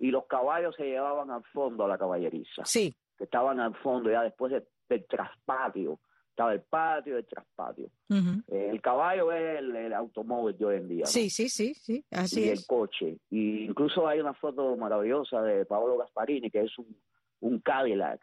y 0.00 0.10
los 0.12 0.26
caballos 0.26 0.74
se 0.76 0.84
llevaban 0.84 1.30
al 1.32 1.42
fondo 1.52 1.84
a 1.84 1.88
la 1.88 1.98
caballeriza. 1.98 2.64
Sí, 2.64 2.94
que 3.16 3.24
estaban 3.24 3.58
al 3.58 3.74
fondo, 3.76 4.08
ya 4.10 4.22
después 4.22 4.52
de- 4.52 4.66
del 4.88 5.04
traspatio. 5.06 5.98
Estaba 6.30 6.52
el 6.52 6.60
patio 6.62 7.14
y 7.16 7.18
el 7.18 7.26
traspatio. 7.26 7.90
Eh, 8.08 8.68
el 8.70 8.80
caballo 8.80 9.32
es 9.32 9.58
el, 9.58 9.74
el 9.74 9.92
automóvil 9.92 10.56
de 10.56 10.64
hoy 10.64 10.76
en 10.76 10.88
día. 10.88 11.00
¿no? 11.00 11.06
sí, 11.06 11.28
sí, 11.30 11.48
sí, 11.48 11.74
sí, 11.74 12.04
así 12.12 12.42
y 12.42 12.48
el 12.50 12.58
es. 12.58 12.66
coche. 12.68 13.16
Y 13.30 13.64
incluso 13.64 14.06
hay 14.06 14.20
una 14.20 14.34
foto 14.34 14.76
maravillosa 14.76 15.42
de 15.42 15.66
Paolo 15.66 15.96
Gasparini, 15.98 16.48
que 16.48 16.60
es 16.60 16.78
un, 16.78 16.96
un 17.40 17.60
Cadillac 17.60 18.20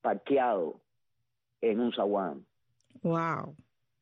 parqueado 0.00 0.80
en 1.60 1.80
un 1.80 1.92
zaguán. 1.92 2.44
Wow. 3.02 3.54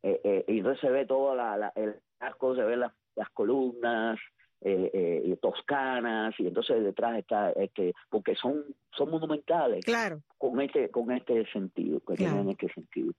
Eh, 0.03 0.21
eh, 0.25 0.45
y 0.49 0.59
entonces 0.59 0.81
se 0.81 0.91
ve 0.91 1.07
todo 1.07 1.35
la, 1.35 1.57
la- 1.57 1.73
el 1.75 1.97
arco, 2.21 2.55
se 2.55 2.63
ven 2.63 2.81
las, 2.81 2.93
las 3.15 3.31
columnas 3.31 4.19
eh, 4.63 5.37
toscanas, 5.41 6.35
y 6.39 6.47
entonces 6.47 6.83
detrás 6.83 7.19
está, 7.19 7.51
este, 7.53 7.95
porque 8.09 8.35
son, 8.37 8.65
son 8.91 9.11
monumentales 9.11 9.85
Claro, 9.85 10.23
con 10.39 10.61
este 10.61 10.91
con 10.91 11.13
este 11.13 11.45
sentido 11.53 12.01
que 12.01 12.15
Claro. 12.15 12.35
tienen 12.37 12.51
este 12.51 12.73
sentido 12.73 13.13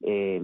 Eh, 0.00 0.40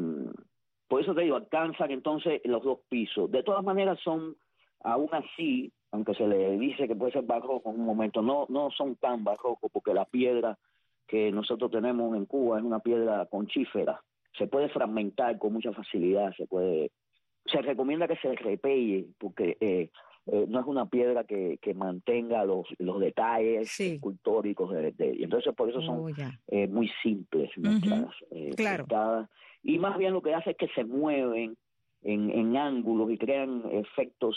por 0.86 1.00
eso 1.02 1.14
te 1.14 1.22
digo 1.22 1.36
alcanzan 1.36 1.90
entonces 1.90 2.40
los 2.44 2.62
dos 2.62 2.80
pisos 2.88 3.30
de 3.30 3.42
todas 3.42 3.64
maneras 3.64 3.98
son 4.04 4.36
aún 4.84 5.08
así 5.12 5.72
aunque 5.90 6.14
se 6.14 6.26
le 6.26 6.58
dice 6.58 6.86
que 6.86 6.94
puede 6.96 7.12
ser 7.12 7.22
barroco 7.22 7.70
en 7.70 7.80
un 7.80 7.86
momento 7.86 8.22
no 8.22 8.46
no 8.48 8.70
son 8.70 8.96
tan 8.96 9.24
barrocos 9.24 9.70
porque 9.72 9.94
la 9.94 10.04
piedra 10.04 10.58
que 11.06 11.32
nosotros 11.32 11.70
tenemos 11.70 12.14
en 12.16 12.26
Cuba 12.26 12.58
es 12.58 12.64
una 12.64 12.80
piedra 12.80 13.26
conchífera 13.26 14.02
se 14.36 14.46
puede 14.46 14.68
fragmentar 14.68 15.38
con 15.38 15.52
mucha 15.54 15.72
facilidad 15.72 16.32
se 16.36 16.46
puede 16.46 16.90
se 17.46 17.62
recomienda 17.62 18.06
que 18.06 18.16
se 18.16 18.34
repelle 18.34 19.06
porque 19.18 19.56
eh, 19.60 19.90
eh, 20.30 20.44
no 20.46 20.60
es 20.60 20.66
una 20.66 20.84
piedra 20.84 21.24
que, 21.24 21.58
que 21.62 21.72
mantenga 21.72 22.44
los, 22.44 22.66
los 22.78 23.00
detalles 23.00 23.70
Sí. 23.70 23.92
escultóricos 23.94 24.70
de, 24.74 24.94
entonces 24.98 25.54
por 25.54 25.70
eso 25.70 25.80
son 25.80 26.00
Oh, 26.00 26.08
eh, 26.48 26.68
muy 26.68 26.90
simples 27.02 27.50
nuestras 27.56 28.14
eh, 28.30 28.50
Claro. 28.54 28.84
portadas. 28.84 29.30
y 29.62 29.78
más 29.78 29.96
bien 29.96 30.12
lo 30.12 30.20
que 30.20 30.34
hace 30.34 30.50
es 30.50 30.56
que 30.58 30.68
se 30.74 30.84
mueven 30.84 31.56
en, 32.02 32.30
en 32.30 32.56
ángulos 32.58 33.10
y 33.10 33.16
crean 33.16 33.62
efectos 33.72 34.36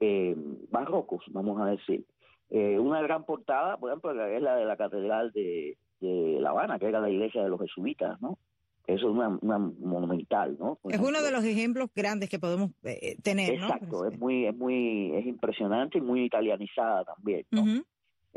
eh, 0.00 0.34
barrocos 0.70 1.24
vamos 1.28 1.60
a 1.60 1.66
decir 1.66 2.04
Eh, 2.48 2.78
una 2.78 3.02
gran 3.02 3.24
portada 3.24 3.76
por 3.76 3.90
ejemplo 3.90 4.12
es 4.12 4.40
la 4.40 4.54
de 4.54 4.64
la 4.64 4.76
catedral 4.76 5.32
de, 5.32 5.76
de 6.00 6.38
La 6.40 6.50
Habana 6.50 6.78
que 6.78 6.86
era 6.86 7.00
la 7.00 7.10
iglesia 7.10 7.42
de 7.42 7.48
los 7.48 7.60
jesuitas 7.60 8.20
no 8.20 8.38
eso 8.86 9.08
es 9.08 9.12
una, 9.12 9.36
una 9.42 9.58
monumental 9.58 10.56
no 10.58 10.76
Por 10.76 10.94
Es 10.94 11.00
uno 11.00 11.20
de 11.22 11.32
los 11.32 11.44
ejemplos 11.44 11.90
grandes 11.92 12.28
que 12.30 12.38
podemos 12.38 12.70
eh, 12.84 13.16
tener, 13.20 13.58
¿no? 13.58 13.66
Exacto, 13.66 14.06
es 14.06 14.16
muy, 14.16 14.46
es 14.46 14.56
muy, 14.56 15.12
es 15.16 15.26
impresionante 15.26 15.98
y 15.98 16.00
muy 16.00 16.22
italianizada 16.24 17.04
también. 17.04 17.44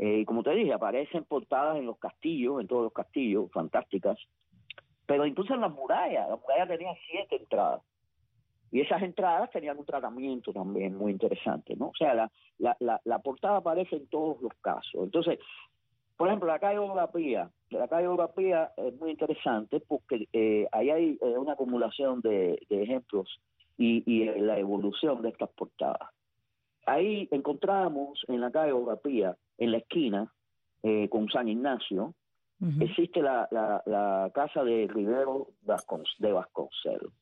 Eh, 0.02 0.20
y 0.20 0.24
como 0.24 0.42
te 0.42 0.50
dije, 0.54 0.72
aparecen 0.72 1.24
portadas 1.24 1.76
en 1.76 1.84
los 1.86 1.98
castillos, 1.98 2.60
en 2.60 2.66
todos 2.66 2.84
los 2.84 2.92
castillos, 2.92 3.50
fantásticas, 3.52 4.18
pero 5.06 5.26
incluso 5.26 5.54
en 5.54 5.60
las 5.60 5.72
murallas, 5.72 6.28
las 6.30 6.40
murallas 6.40 6.68
tenían 6.68 6.94
siete 7.06 7.36
entradas. 7.36 7.82
Y 8.72 8.80
esas 8.80 9.02
entradas 9.02 9.50
tenían 9.50 9.78
un 9.78 9.84
tratamiento 9.84 10.52
también 10.52 10.96
muy 10.96 11.12
interesante, 11.12 11.74
¿no? 11.76 11.88
O 11.88 11.94
sea, 11.96 12.14
la, 12.14 12.30
la, 12.58 12.76
la, 12.80 13.00
la 13.04 13.18
portada 13.18 13.56
aparece 13.56 13.96
en 13.96 14.06
todos 14.06 14.40
los 14.40 14.52
casos. 14.60 15.02
Entonces, 15.02 15.38
por 16.16 16.28
ejemplo, 16.28 16.48
la 16.48 16.58
calle 16.58 16.78
Olga 16.78 17.10
Pía, 17.10 17.50
la 17.70 17.88
calle 17.88 18.06
Olga 18.06 18.28
Pía 18.32 18.72
es 18.76 18.94
muy 19.00 19.10
interesante 19.10 19.80
porque 19.80 20.28
eh, 20.32 20.68
ahí 20.70 20.90
hay 20.90 21.18
eh, 21.20 21.38
una 21.38 21.54
acumulación 21.54 22.20
de, 22.20 22.60
de 22.68 22.82
ejemplos 22.82 23.40
y, 23.78 24.02
y 24.06 24.28
eh, 24.28 24.40
la 24.40 24.58
evolución 24.58 25.22
de 25.22 25.30
estas 25.30 25.48
portadas. 25.50 26.10
Ahí 26.86 27.28
encontramos 27.30 28.22
en 28.28 28.40
la 28.40 28.50
calle 28.50 28.72
Olga 28.72 28.96
Pía, 28.96 29.36
en 29.58 29.72
la 29.72 29.78
esquina, 29.78 30.32
eh, 30.82 31.08
con 31.08 31.28
San 31.28 31.48
Ignacio, 31.48 32.14
existe 32.80 33.22
la, 33.22 33.48
la, 33.50 34.30
casa 34.34 34.62
de 34.62 34.86
Rivero 34.86 35.48
de 35.62 36.32
Vasconcelos. 36.32 37.12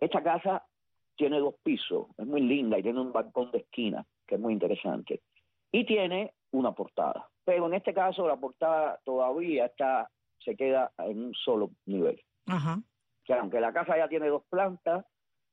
Esta 0.00 0.22
casa 0.22 0.64
tiene 1.20 1.38
dos 1.38 1.54
pisos, 1.62 2.06
es 2.16 2.26
muy 2.26 2.40
linda 2.40 2.78
y 2.78 2.82
tiene 2.82 2.98
un 2.98 3.12
balcón 3.12 3.50
de 3.50 3.58
esquina, 3.58 4.06
que 4.26 4.36
es 4.36 4.40
muy 4.40 4.54
interesante. 4.54 5.20
Y 5.70 5.84
tiene 5.84 6.32
una 6.52 6.72
portada. 6.72 7.28
Pero 7.44 7.66
en 7.66 7.74
este 7.74 7.92
caso 7.92 8.26
la 8.26 8.36
portada 8.36 8.98
todavía 9.04 9.66
está, 9.66 10.10
se 10.42 10.56
queda 10.56 10.90
en 10.96 11.24
un 11.26 11.34
solo 11.34 11.72
nivel. 11.84 12.18
Ajá. 12.46 12.78
O 12.78 13.26
sea, 13.26 13.40
aunque 13.40 13.60
la 13.60 13.70
casa 13.70 13.98
ya 13.98 14.08
tiene 14.08 14.28
dos 14.28 14.44
plantas, 14.48 15.04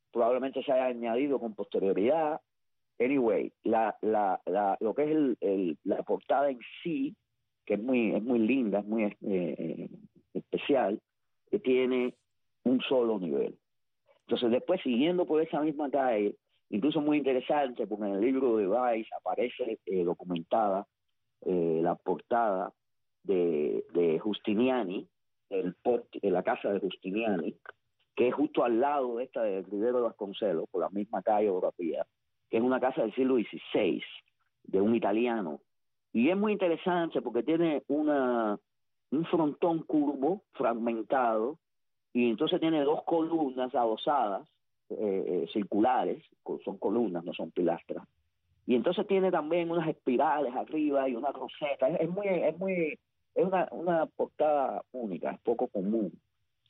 probablemente 0.10 0.64
se 0.64 0.72
haya 0.72 0.86
añadido 0.86 1.38
con 1.38 1.54
posterioridad. 1.54 2.40
Anyway, 2.98 3.52
la, 3.64 3.98
la, 4.02 4.42
la, 4.46 4.78
lo 4.80 4.96
que 4.96 5.04
es 5.04 5.38
el, 5.42 5.78
la 5.84 6.02
portada 6.04 6.50
en 6.50 6.60
sí 6.82 7.14
que 7.66 7.74
es 7.74 7.84
muy, 7.84 8.16
es 8.16 8.24
muy 8.24 8.40
linda, 8.40 8.80
es 8.80 8.86
muy 8.86 9.04
eh, 9.04 9.16
eh, 9.22 9.90
especial, 10.34 11.02
que 11.52 11.60
tiene 11.60 12.16
un 12.64 12.80
solo 12.80 13.20
nivel. 13.20 13.60
Entonces, 14.28 14.52
después, 14.52 14.82
siguiendo 14.82 15.26
por 15.26 15.42
esa 15.42 15.62
misma 15.62 15.90
calle, 15.90 16.36
incluso 16.70 17.00
muy 17.00 17.18
interesante, 17.18 17.88
porque 17.88 18.06
en 18.06 18.16
el 18.16 18.22
libro 18.22 18.58
de 18.58 18.68
Vice 18.68 19.10
aparece 19.16 19.80
eh, 19.86 20.04
documentada 20.04 20.86
la 21.46 21.96
portada 21.96 22.74
de, 23.24 23.86
de 23.94 24.20
Justiniani, 24.20 25.08
el 25.50 25.76
de 26.22 26.32
la 26.32 26.44
casa 26.44 26.72
de 26.72 26.80
Justiniani, 26.80 27.56
que 28.16 28.28
es 28.28 28.34
justo 28.34 28.64
al 28.64 28.80
lado 28.80 29.18
de 29.18 29.26
esta 29.26 29.44
de 29.44 29.62
Rivero 29.62 29.98
de 29.98 30.04
Vasconcelos, 30.04 30.68
por 30.70 30.82
la 30.82 30.90
misma 30.90 31.22
calle 31.22 31.48
Europea, 31.48 32.06
que 32.50 32.58
es 32.58 32.64
una 32.64 32.80
casa 32.80 33.02
del 33.02 33.14
siglo 33.14 33.36
XVI, 33.36 34.04
de 34.64 34.82
un 34.82 34.96
italiano. 34.96 35.62
Y 36.14 36.30
es 36.30 36.38
muy 36.38 36.54
interesante 36.54 37.22
porque 37.22 37.44
tiene 37.44 37.84
una, 37.88 38.58
un 39.12 39.26
frontón 39.26 39.84
curvo, 39.84 40.44
fragmentado, 40.54 41.60
y 42.14 42.30
entonces 42.30 42.60
tiene 42.60 42.84
dos 42.84 43.04
columnas 43.04 43.74
adosadas, 43.76 44.48
eh, 44.90 44.96
eh, 45.28 45.48
circulares, 45.52 46.24
son 46.64 46.78
columnas, 46.78 47.24
no 47.24 47.34
son 47.34 47.52
pilastras. 47.52 48.08
Y 48.66 48.76
entonces 48.76 49.08
tiene 49.08 49.32
también 49.32 49.72
unas 49.72 49.88
espirales 49.88 50.54
arriba 50.56 51.08
y 51.08 51.16
una 51.16 51.32
roseta. 51.32 51.88
Es, 51.88 52.10
muy, 52.10 52.28
es 52.28 52.58
muy, 52.58 53.00
es 53.36 53.46
una, 53.46 53.68
una 53.72 54.06
portada 54.08 54.82
única, 54.92 55.32
es 55.32 55.40
poco 55.40 55.68
común 55.68 56.12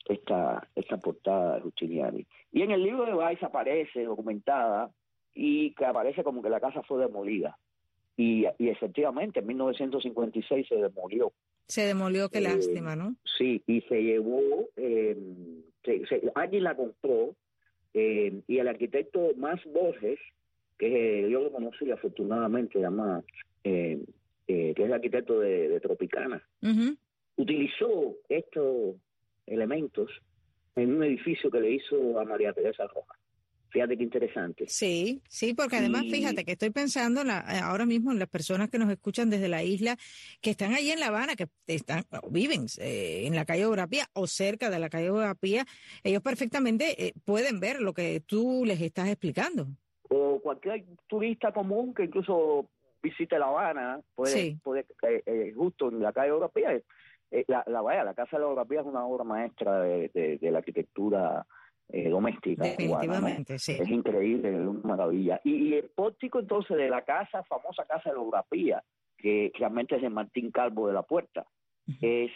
esta, 0.08 0.66
esta 0.74 0.96
portada 0.96 1.56
de 1.56 1.60
Justiniani. 1.62 2.26
Y 2.52 2.62
en 2.62 2.70
el 2.70 2.82
libro 2.82 3.04
de 3.04 3.14
Weiss 3.14 3.42
aparece 3.42 4.04
documentada 4.04 4.90
y 5.34 5.72
que 5.74 5.86
aparece 5.86 6.24
como 6.24 6.42
que 6.42 6.50
la 6.50 6.60
casa 6.60 6.82
fue 6.82 7.00
demolida. 7.00 7.58
Y, 8.16 8.46
efectivamente, 8.58 9.38
en 9.38 9.46
1956 9.46 10.66
se 10.68 10.74
demolió. 10.74 11.32
Se 11.68 11.82
demolió, 11.82 12.30
qué 12.30 12.38
eh, 12.38 12.42
lástima, 12.42 12.96
¿no? 12.96 13.14
Sí, 13.36 13.62
y 13.66 13.82
se 13.82 14.02
llevó, 14.02 14.68
eh, 14.76 15.16
alguien 16.34 16.64
la 16.64 16.74
compró, 16.74 17.36
eh, 17.92 18.40
y 18.46 18.58
el 18.58 18.68
arquitecto 18.68 19.32
Más 19.36 19.60
Borges, 19.66 20.18
que 20.78 21.28
yo 21.30 21.42
lo 21.42 21.52
conocí 21.52 21.90
afortunadamente, 21.90 22.80
llama, 22.80 23.22
que 23.62 24.00
es 24.46 24.78
el 24.78 24.92
arquitecto 24.92 25.40
de, 25.40 25.78
Tropicana, 25.80 26.42
utilizó 27.36 28.16
estos 28.28 28.96
elementos 29.46 30.10
en 30.74 30.94
un 30.94 31.04
edificio 31.04 31.50
que 31.50 31.60
le 31.60 31.72
hizo 31.72 32.18
a 32.18 32.24
María 32.24 32.52
Teresa 32.52 32.86
Rojas. 32.86 33.18
Fíjate 33.70 33.98
qué 33.98 34.02
interesante. 34.02 34.64
Sí, 34.66 35.20
sí, 35.28 35.52
porque 35.52 35.76
además 35.76 36.02
fíjate 36.10 36.44
que 36.44 36.52
estoy 36.52 36.70
pensando 36.70 37.22
eh, 37.22 37.60
ahora 37.62 37.84
mismo 37.84 38.12
en 38.12 38.18
las 38.18 38.28
personas 38.28 38.70
que 38.70 38.78
nos 38.78 38.90
escuchan 38.90 39.28
desde 39.28 39.48
la 39.48 39.62
isla, 39.62 39.96
que 40.40 40.50
están 40.50 40.72
allí 40.72 40.90
en 40.90 41.00
La 41.00 41.08
Habana, 41.08 41.36
que 41.36 41.48
están 41.66 42.04
viven 42.30 42.66
eh, 42.78 43.26
en 43.26 43.34
la 43.34 43.44
calle 43.44 43.62
Europía 43.62 44.06
o 44.14 44.26
cerca 44.26 44.70
de 44.70 44.78
la 44.78 44.88
calle 44.88 45.06
Europía, 45.06 45.66
ellos 46.02 46.22
perfectamente 46.22 47.06
eh, 47.06 47.12
pueden 47.26 47.60
ver 47.60 47.80
lo 47.80 47.92
que 47.92 48.20
tú 48.20 48.62
les 48.64 48.80
estás 48.80 49.08
explicando. 49.08 49.66
O 50.08 50.40
cualquier 50.40 50.84
turista 51.06 51.52
común 51.52 51.92
que 51.92 52.04
incluso 52.04 52.70
visite 53.02 53.38
La 53.38 53.46
Habana, 53.46 54.00
puede, 54.14 54.58
puede 54.62 54.86
justo 55.54 55.90
en 55.90 56.02
la 56.02 56.12
calle 56.14 56.30
Europea, 56.30 56.80
la, 57.46 57.64
la, 57.66 57.82
vaya, 57.82 58.02
la 58.02 58.14
Casa 58.14 58.38
de 58.38 58.44
la 58.44 58.62
es 58.62 58.86
una 58.86 59.04
obra 59.04 59.24
maestra 59.24 59.80
de 59.82 60.38
la 60.40 60.58
arquitectura 60.58 61.46
eh, 61.90 62.08
doméstica. 62.08 62.64
Definitivamente, 62.64 63.58
sí. 63.58 63.76
Es 63.80 63.88
increíble, 63.88 64.50
es 64.50 64.66
una 64.66 64.80
maravilla. 64.82 65.40
Y, 65.44 65.74
el 65.74 65.90
pórtico 65.90 66.40
entonces 66.40 66.76
de 66.76 66.88
la 66.88 67.02
casa, 67.02 67.42
famosa 67.44 67.84
casa 67.86 68.10
de 68.10 68.16
la 68.16 68.22
Urapía, 68.22 68.82
que 69.16 69.50
realmente 69.58 69.96
es 69.96 70.02
de 70.02 70.10
Martín 70.10 70.50
Calvo 70.50 70.86
de 70.86 70.94
la 70.94 71.02
Puerta, 71.02 71.46
es 72.02 72.30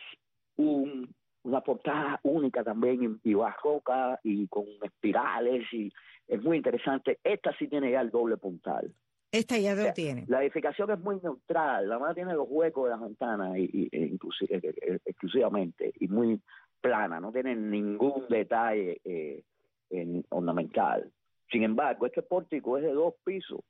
un, 0.57 1.15
una 1.43 1.61
portada 1.61 2.19
única 2.23 2.65
también 2.65 3.21
y 3.23 3.35
barroca 3.35 4.19
y 4.23 4.49
con 4.49 4.65
espirales 4.83 5.71
y 5.73 5.93
es 6.27 6.43
muy 6.43 6.57
interesante. 6.57 7.19
Esta 7.23 7.55
sí 7.59 7.69
tiene 7.69 7.91
ya 7.91 8.01
el 8.01 8.11
doble 8.11 8.39
puntal. 8.39 8.95
Esta 9.31 9.59
ya 9.59 9.75
lo 9.75 9.93
tiene. 9.95 10.25
La 10.29 10.43
edificación 10.43 10.91
es 10.91 10.99
muy 11.01 11.19
neutral, 11.23 11.89
la 11.89 11.99
más 11.99 12.15
tiene 12.15 12.35
los 12.35 12.47
huecos 12.49 12.85
de 12.85 12.91
las 12.91 13.01
ventanas 13.01 13.57
y, 13.57 13.89
e 13.91 13.99
inclusive, 14.01 14.61
e, 14.63 14.93
e, 14.93 15.01
exclusivamente 15.07 15.93
y 16.01 16.09
muy 16.09 16.39
plana, 16.83 17.21
no 17.21 17.33
tiene 17.33 17.57
ningún 17.57 18.27
detalle 18.29 19.01
eh, 19.05 19.43
en, 19.91 20.25
ornamental. 20.29 21.11
Sin 21.51 21.63
embargo, 21.63 22.07
este 22.07 22.23
pórtico 22.23 22.77
es 22.77 22.85
de 22.85 22.93
dos 22.93 23.15
pisos 23.25 23.61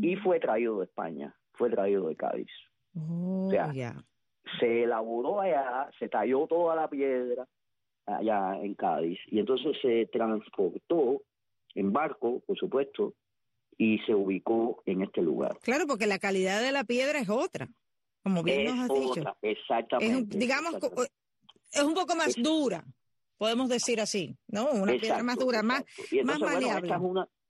y 0.00 0.16
mm. 0.16 0.22
fue 0.22 0.40
traído 0.40 0.78
de 0.78 0.86
España, 0.86 1.34
fue 1.52 1.68
traído 1.68 2.08
de 2.08 2.16
Cádiz. 2.16 2.50
Oh, 2.96 3.50
se 4.58 4.82
elaboró 4.82 5.40
allá, 5.40 5.90
se 5.98 6.08
talló 6.08 6.46
toda 6.46 6.76
la 6.76 6.88
piedra 6.88 7.46
allá 8.06 8.58
en 8.60 8.74
Cádiz 8.74 9.18
y 9.28 9.38
entonces 9.38 9.76
se 9.80 10.06
transportó 10.12 11.22
en 11.74 11.92
barco, 11.92 12.40
por 12.46 12.58
supuesto, 12.58 13.14
y 13.78 13.98
se 14.00 14.14
ubicó 14.14 14.82
en 14.84 15.02
este 15.02 15.22
lugar. 15.22 15.56
Claro, 15.62 15.86
porque 15.86 16.06
la 16.06 16.18
calidad 16.18 16.60
de 16.60 16.72
la 16.72 16.84
piedra 16.84 17.18
es 17.18 17.30
otra, 17.30 17.68
como 18.22 18.42
bien 18.42 18.64
nos 18.64 18.78
has 18.90 19.00
dicho. 19.00 19.36
Exactamente. 19.40 20.36
digamos, 20.36 20.76
es 21.72 21.82
un 21.82 21.94
poco 21.94 22.14
más 22.14 22.34
dura, 22.36 22.84
podemos 23.38 23.68
decir 23.68 24.00
así, 24.00 24.36
¿no? 24.48 24.70
Una 24.70 24.92
piedra 24.92 25.22
más 25.22 25.36
dura, 25.36 25.62
más, 25.62 25.84
más 26.24 26.40
maleable. 26.40 26.94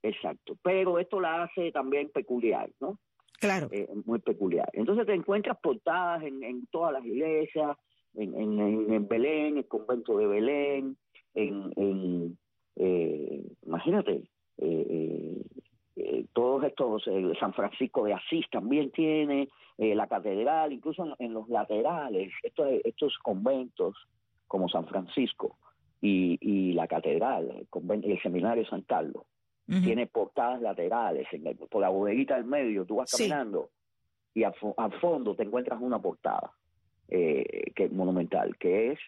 exacto, 0.02 0.56
pero 0.62 0.98
esto 0.98 1.20
la 1.20 1.44
hace 1.44 1.72
también 1.72 2.11
peculiar, 2.11 2.70
¿no? 2.80 2.98
Claro. 3.40 3.68
Eh, 3.72 3.88
muy 4.04 4.20
peculiar. 4.20 4.70
Entonces 4.72 5.04
te 5.04 5.14
encuentras 5.14 5.58
portadas 5.61 6.22
en, 6.22 6.44
en 6.44 6.66
todas 6.68 6.92
las 6.92 7.04
iglesias, 7.04 7.76
en, 8.14 8.35
en, 8.38 8.92
en, 8.92 9.08
Belén, 9.08 9.58
el 9.58 9.66
convento 9.66 10.16
de 10.16 10.26
Belén, 10.26 10.96
en, 11.35 11.72
en 11.76 12.38
eh, 12.76 13.44
imagínate, 13.66 14.28
eh, 14.58 15.42
eh 15.96 16.26
todos 16.33 16.64
estos, 16.64 17.05
San 17.38 17.52
Francisco 17.52 18.05
de 18.05 18.14
Asís 18.14 18.46
también 18.50 18.90
tiene, 18.90 19.48
la 19.78 20.07
catedral, 20.07 20.72
incluso 20.72 21.16
en, 21.18 21.33
los 21.35 21.48
laterales, 21.48 22.33
estos, 22.42 22.68
estos 22.85 23.18
conventos 23.18 23.96
como 24.46 24.68
San 24.68 24.87
Francisco 24.87 25.59
y, 26.00 26.38
y 26.40 26.72
la 26.72 26.87
catedral, 26.87 27.50
el, 27.50 28.05
el 28.05 28.22
seminario 28.22 28.64
San 28.66 28.83
Carlos, 28.83 29.24
tiene 29.66 30.07
portadas 30.07 30.61
laterales, 30.61 31.26
en 31.33 31.57
por 31.57 31.81
la 31.81 31.88
bodeguita 31.88 32.37
del 32.37 32.44
medio, 32.44 32.85
tú 32.85 32.96
vas 32.96 33.11
caminando 33.11 33.70
y 34.35 34.44
al, 34.44 34.55
fondo 35.00 35.35
te 35.35 35.44
encuentras 35.44 35.81
una 35.81 36.00
portada 36.00 36.52
eh, 37.09 37.70
que 37.74 37.88
monumental, 37.88 38.57
que 38.57 38.92
es 38.92 38.98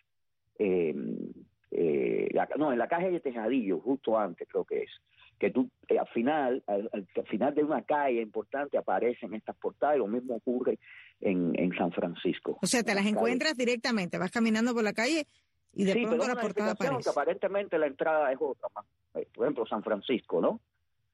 em, 0.59 1.33
eh, 1.71 2.29
no, 2.57 2.73
en 2.73 2.79
la 2.79 2.89
calle 2.89 3.11
de 3.11 3.21
Tejadillo, 3.21 3.81
justo 3.81 4.19
antes 4.19 4.47
creo 4.49 4.65
que 4.65 4.83
es, 4.83 4.91
que 5.39 5.51
tú 5.51 5.69
eh, 5.89 5.99
al 5.99 6.09
final, 6.09 6.63
al, 6.67 7.07
final 7.27 7.55
de 7.55 7.65
una 7.65 7.83
calle 7.83 8.21
importante 8.21 8.79
aparecen 8.79 9.35
estas 9.35 9.57
portadas 9.57 9.97
y 9.97 9.99
lo 9.99 10.07
mismo 10.07 10.37
ocurre 10.37 10.79
en, 11.21 11.53
en 11.59 11.73
San 11.77 11.93
Francisco. 11.93 12.59
O 12.63 12.67
sea, 12.67 12.83
te 12.83 12.95
las 12.95 13.07
encuentras 13.07 13.57
directamente, 13.57 14.19
vas 14.19 14.31
caminando 14.31 14.75
por 14.75 14.85
la 14.85 14.93
calle 14.93 15.27
y 15.73 15.85
de 15.85 15.93
sí, 15.93 16.07
pronto 16.07 16.27
la 16.29 16.37
portada 16.37 16.73
aparece. 16.73 17.11
aparentemente 17.11 17.79
la 17.79 17.87
entrada 17.87 18.33
es 18.33 18.39
otra, 18.41 18.69
más. 18.75 18.85
Eh, 19.15 19.29
por 19.35 19.45
ejemplo, 19.45 19.67
San 19.67 19.83
Francisco, 19.83 20.41
¿no? 20.41 20.61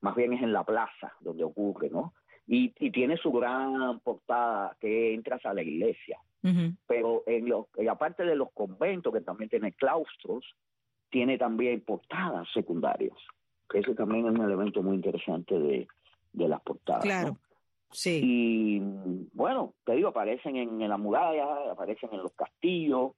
Más 0.03 0.15
bien 0.15 0.33
es 0.33 0.43
en 0.43 0.53
la 0.53 0.65
plaza 0.65 1.15
donde 1.21 1.45
ocurre, 1.45 1.91
¿no? 1.91 2.15
Y, 2.47 2.75
y 2.79 2.91
tiene 2.91 3.17
su 3.17 3.31
gran 3.33 4.01
portada 4.01 4.77
que 4.81 5.15
entras 5.15 5.45
a 5.47 5.55
la 5.55 5.63
iglesia. 5.63 6.19
Pero 6.87 7.23
en 7.27 7.51
los, 7.51 7.67
aparte 7.89 8.25
de 8.25 8.35
los 8.35 8.51
conventos, 8.53 9.13
que 9.13 9.21
también 9.21 9.51
tiene 9.51 9.73
claustros, 9.73 10.43
tiene 11.11 11.37
también 11.37 11.83
portadas 11.83 12.49
secundarias. 12.55 13.17
Que 13.71 13.79
eso 13.79 13.95
también 13.95 14.27
es 14.27 14.33
un 14.33 14.45
elemento 14.45 14.83
muy 14.83 14.97
interesante 14.97 15.59
de, 15.59 15.87
de 16.33 16.49
las 16.49 16.61
portadas. 16.61 17.03
Claro. 17.03 17.37
Sí. 17.93 18.21
Y 18.23 18.81
bueno, 19.33 19.75
te 19.85 19.95
digo, 19.95 20.09
aparecen 20.09 20.57
en, 20.57 20.81
en 20.81 20.89
la 20.89 20.97
muralla, 20.99 21.71
aparecen 21.73 22.11
en 22.13 22.23
los 22.23 22.33
castillos, 22.33 23.13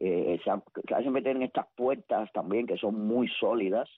eh, 0.00 0.38
se, 0.44 0.50
hacen 0.94 1.12
meter 1.12 1.36
en 1.36 1.42
estas 1.42 1.66
puertas 1.74 2.30
también 2.32 2.66
que 2.66 2.76
son 2.76 3.06
muy 3.06 3.28
sólidas. 3.40 3.88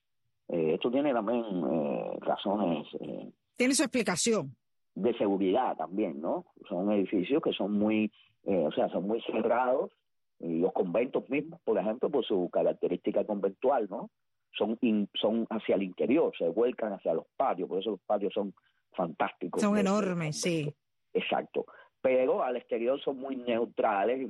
Eh, 0.48 0.74
esto 0.74 0.90
tiene 0.90 1.12
también 1.12 1.44
eh, 1.44 2.18
razones. 2.20 2.86
Eh, 3.00 3.30
tiene 3.56 3.74
su 3.74 3.82
explicación. 3.82 4.54
De 4.94 5.16
seguridad 5.16 5.76
también, 5.76 6.20
¿no? 6.20 6.46
Son 6.68 6.90
edificios 6.90 7.42
que 7.42 7.52
son 7.52 7.78
muy, 7.78 8.10
o 8.44 8.72
sea, 8.72 8.88
son 8.88 9.06
muy 9.06 9.20
cerrados 9.22 9.92
los 10.40 10.72
conventos 10.72 11.28
mismos, 11.28 11.60
por 11.60 11.78
ejemplo, 11.78 12.10
por 12.10 12.24
su 12.24 12.48
característica 12.50 13.24
conventual, 13.24 13.86
¿no? 13.88 14.10
Son, 14.56 14.78
son 15.14 15.46
hacia 15.50 15.76
el 15.76 15.82
interior, 15.82 16.32
se 16.36 16.48
vuelcan 16.48 16.92
hacia 16.92 17.14
los 17.14 17.26
patios, 17.36 17.68
por 17.68 17.80
eso 17.80 17.90
los 17.90 18.00
patios 18.00 18.32
son 18.34 18.54
fantásticos. 18.92 19.60
Son 19.60 19.78
enormes, 19.78 20.40
sí. 20.40 20.72
Exacto. 21.14 21.66
Pero 22.02 22.42
al 22.42 22.56
exterior 22.56 23.00
son 23.02 23.18
muy 23.18 23.36
neutrales 23.36 24.20
y 24.20 24.28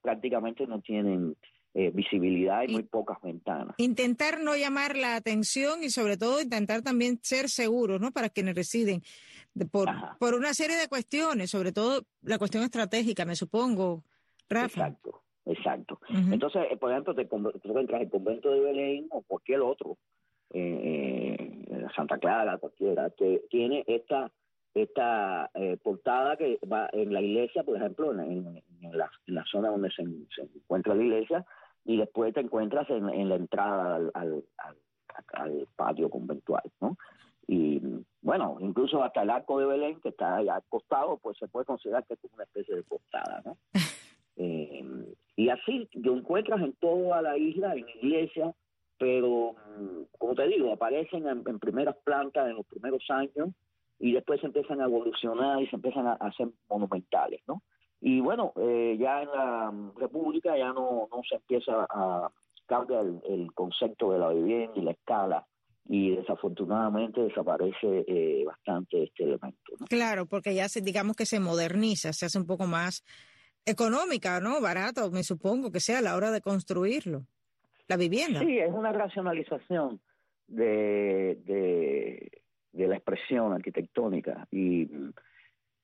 prácticamente 0.00 0.66
no 0.66 0.80
tienen 0.80 1.36
eh, 1.74 1.90
visibilidad 1.92 2.62
y, 2.68 2.72
muy 2.72 2.82
pocas 2.82 3.18
ventanas. 3.22 3.74
Intentar 3.78 4.40
no 4.40 4.56
llamar 4.56 4.96
la 4.96 5.16
atención 5.16 5.82
y 5.82 5.90
sobre 5.90 6.16
todo 6.16 6.40
intentar 6.40 6.82
también 6.82 7.18
ser 7.22 7.48
seguros, 7.48 8.00
¿no? 8.00 8.12
Para 8.12 8.28
quienes 8.28 8.54
residen, 8.54 9.02
por, 9.70 9.88
por 10.18 10.34
una 10.34 10.54
serie 10.54 10.76
de 10.76 10.88
cuestiones, 10.88 11.50
sobre 11.50 11.72
todo 11.72 12.02
la 12.22 12.38
cuestión 12.38 12.62
estratégica, 12.62 13.24
me 13.24 13.36
supongo, 13.36 14.04
Rafa. 14.48 14.88
Exacto. 14.88 15.21
Exacto. 15.44 15.98
Entonces, 16.08 16.66
eh, 16.70 16.76
por 16.76 16.92
ejemplo, 16.92 17.14
te, 17.14 17.22
encuentras 17.22 18.02
el 18.02 18.10
convento 18.10 18.50
de 18.50 18.60
Belén 18.60 19.06
o 19.10 19.22
cualquier 19.22 19.60
otro, 19.60 19.98
eh, 20.50 21.64
eh, 21.68 21.86
Santa 21.96 22.18
Clara, 22.18 22.58
cualquiera, 22.58 23.10
que 23.10 23.44
tiene 23.50 23.84
esta 23.86 24.30
esta 24.74 25.50
portada 25.82 26.38
que 26.38 26.58
va 26.66 26.88
en 26.94 27.12
la 27.12 27.20
iglesia, 27.20 27.62
por 27.62 27.76
ejemplo, 27.76 28.10
en, 28.18 28.62
la, 29.26 29.44
zona 29.44 29.68
donde 29.68 29.90
se, 29.90 30.00
encuentra 30.00 30.94
la 30.94 31.02
iglesia, 31.02 31.44
y 31.84 31.98
después 31.98 32.32
te 32.32 32.40
encuentras 32.40 32.88
en, 32.88 33.28
la 33.28 33.34
entrada 33.34 33.96
al, 34.14 34.42
al, 35.34 35.68
patio 35.76 36.08
conventual, 36.08 36.62
¿no? 36.80 36.96
Y 37.46 37.82
bueno, 38.22 38.56
incluso 38.60 39.04
hasta 39.04 39.20
el 39.20 39.28
arco 39.28 39.58
de 39.58 39.66
Belén, 39.66 40.00
que 40.00 40.08
está 40.08 40.36
allá 40.36 40.54
al 40.54 40.64
costado, 40.70 41.18
pues 41.18 41.36
se 41.36 41.48
puede 41.48 41.66
considerar 41.66 42.06
que 42.06 42.14
es 42.14 42.20
una 42.32 42.44
especie 42.44 42.74
de 42.74 42.82
portada, 42.82 43.42
¿no? 43.44 43.58
Eh, 44.36 44.84
y 45.36 45.48
así 45.48 45.88
lo 45.94 46.16
encuentras 46.16 46.60
en 46.60 46.72
toda 46.74 47.22
la 47.22 47.36
isla, 47.36 47.74
en 47.74 47.88
iglesias, 47.88 48.54
pero 48.98 49.54
mm, 49.54 50.02
como 50.18 50.34
te 50.34 50.46
digo, 50.46 50.72
aparecen 50.72 51.26
en, 51.26 51.58
primeras 51.58 51.96
plantas 52.04 52.48
en 52.48 52.56
los 52.56 52.66
primeros 52.66 53.02
años 53.08 53.50
y 53.98 54.12
después 54.12 54.40
se 54.40 54.46
empiezan 54.46 54.80
a 54.80 54.84
evolucionar 54.84 55.62
y 55.62 55.66
se 55.68 55.76
empiezan 55.76 56.06
a, 56.06 56.12
hacer 56.14 56.48
monumentales, 56.68 57.40
¿no? 57.46 57.62
Y 58.00 58.20
bueno, 58.20 58.52
eh, 58.56 58.96
ya 58.98 59.22
en 59.22 59.28
la 59.28 59.70
mm, 59.70 59.96
República 59.96 60.56
ya 60.56 60.72
no, 60.72 61.08
no 61.10 61.22
se 61.28 61.36
empieza 61.36 61.86
a 61.88 62.30
cambiar 62.66 63.04
el, 63.28 63.52
concepto 63.54 64.12
de 64.12 64.18
la 64.18 64.30
vivienda 64.30 64.72
y 64.76 64.82
la 64.82 64.92
escala 64.92 65.46
y 65.88 66.14
desafortunadamente 66.14 67.20
desaparece 67.22 68.04
eh, 68.06 68.44
bastante 68.46 69.04
este 69.04 69.24
elemento. 69.24 69.72
Claro, 69.88 70.26
porque 70.26 70.54
ya 70.54 70.68
se, 70.68 70.80
digamos 70.80 71.16
que 71.16 71.26
se 71.26 71.40
moderniza, 71.40 72.12
se 72.12 72.26
hace 72.26 72.38
un 72.38 72.46
poco 72.46 72.66
más 72.66 73.04
económica, 73.64 74.40
¿no? 74.40 74.60
Barato, 74.60 75.10
me 75.10 75.22
supongo 75.22 75.70
que 75.70 75.80
sea 75.80 75.98
a 75.98 76.02
la 76.02 76.16
hora 76.16 76.30
de 76.30 76.40
construirlo, 76.40 77.26
la 77.88 77.96
vivienda. 77.96 78.40
Sí, 78.40 78.58
es 78.58 78.72
una 78.72 78.92
racionalización 78.92 80.00
de, 80.48 81.38
de, 81.44 82.86
la 82.86 82.96
expresión 82.96 83.52
arquitectónica 83.52 84.46
y 84.50 84.88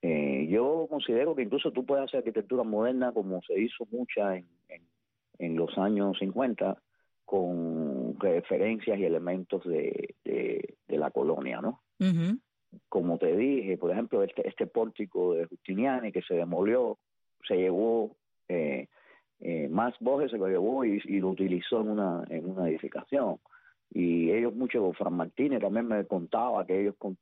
eh, 0.03 0.47
yo 0.51 0.87
considero 0.91 1.35
que 1.35 1.43
incluso 1.43 1.71
tú 1.71 1.87
puedes 1.87 2.05
hacer 2.05 2.19
arquitectura 2.19 2.65
moderna 2.65 3.13
como 3.13 3.41
se 3.43 3.61
hizo 3.61 3.87
mucha 3.91 4.37
en, 4.37 4.47
en, 5.39 5.57
los 5.57 5.77
años 5.79 6.19
50 6.19 6.77
con 7.25 8.19
referencias 8.19 8.99
y 8.99 9.05
elementos 9.05 9.65
de, 9.65 10.15
de, 10.25 10.99
la 10.99 11.11
colonia, 11.11 11.61
¿no? 11.61 11.83
Como 12.89 13.19
te 13.19 13.37
dije, 13.37 13.79
por 13.79 13.93
ejemplo, 13.93 14.23
este, 14.23 14.47
este 14.49 14.67
pórtico 14.67 15.35
de 15.35 15.47
Justiniani 15.47 16.11
que 16.11 16.23
se 16.23 16.35
demolió 16.35 16.99
se 17.49 17.57
llevó, 17.57 18.17
eh, 18.49 18.87
eh, 19.41 19.69
más 19.69 19.95
Borges 20.01 20.31
se 20.31 20.39
lo 20.39 20.47
llevó 20.47 20.85
y, 20.85 21.01
lo 21.19 21.31
utilizó 21.31 21.81
en 21.81 21.89
una, 21.89 22.25
en 22.29 22.49
una 22.49 22.69
edificación. 22.69 23.39
Y 23.91 24.31
ellos, 24.31 24.55
mucho, 24.55 24.93
Fran 24.93 25.15
Martínez 25.15 25.61
también 25.61 25.89
me 25.89 26.05
contaba 26.07 26.67
que 26.67 26.81
ellos 26.81 26.95
con, 26.99 27.17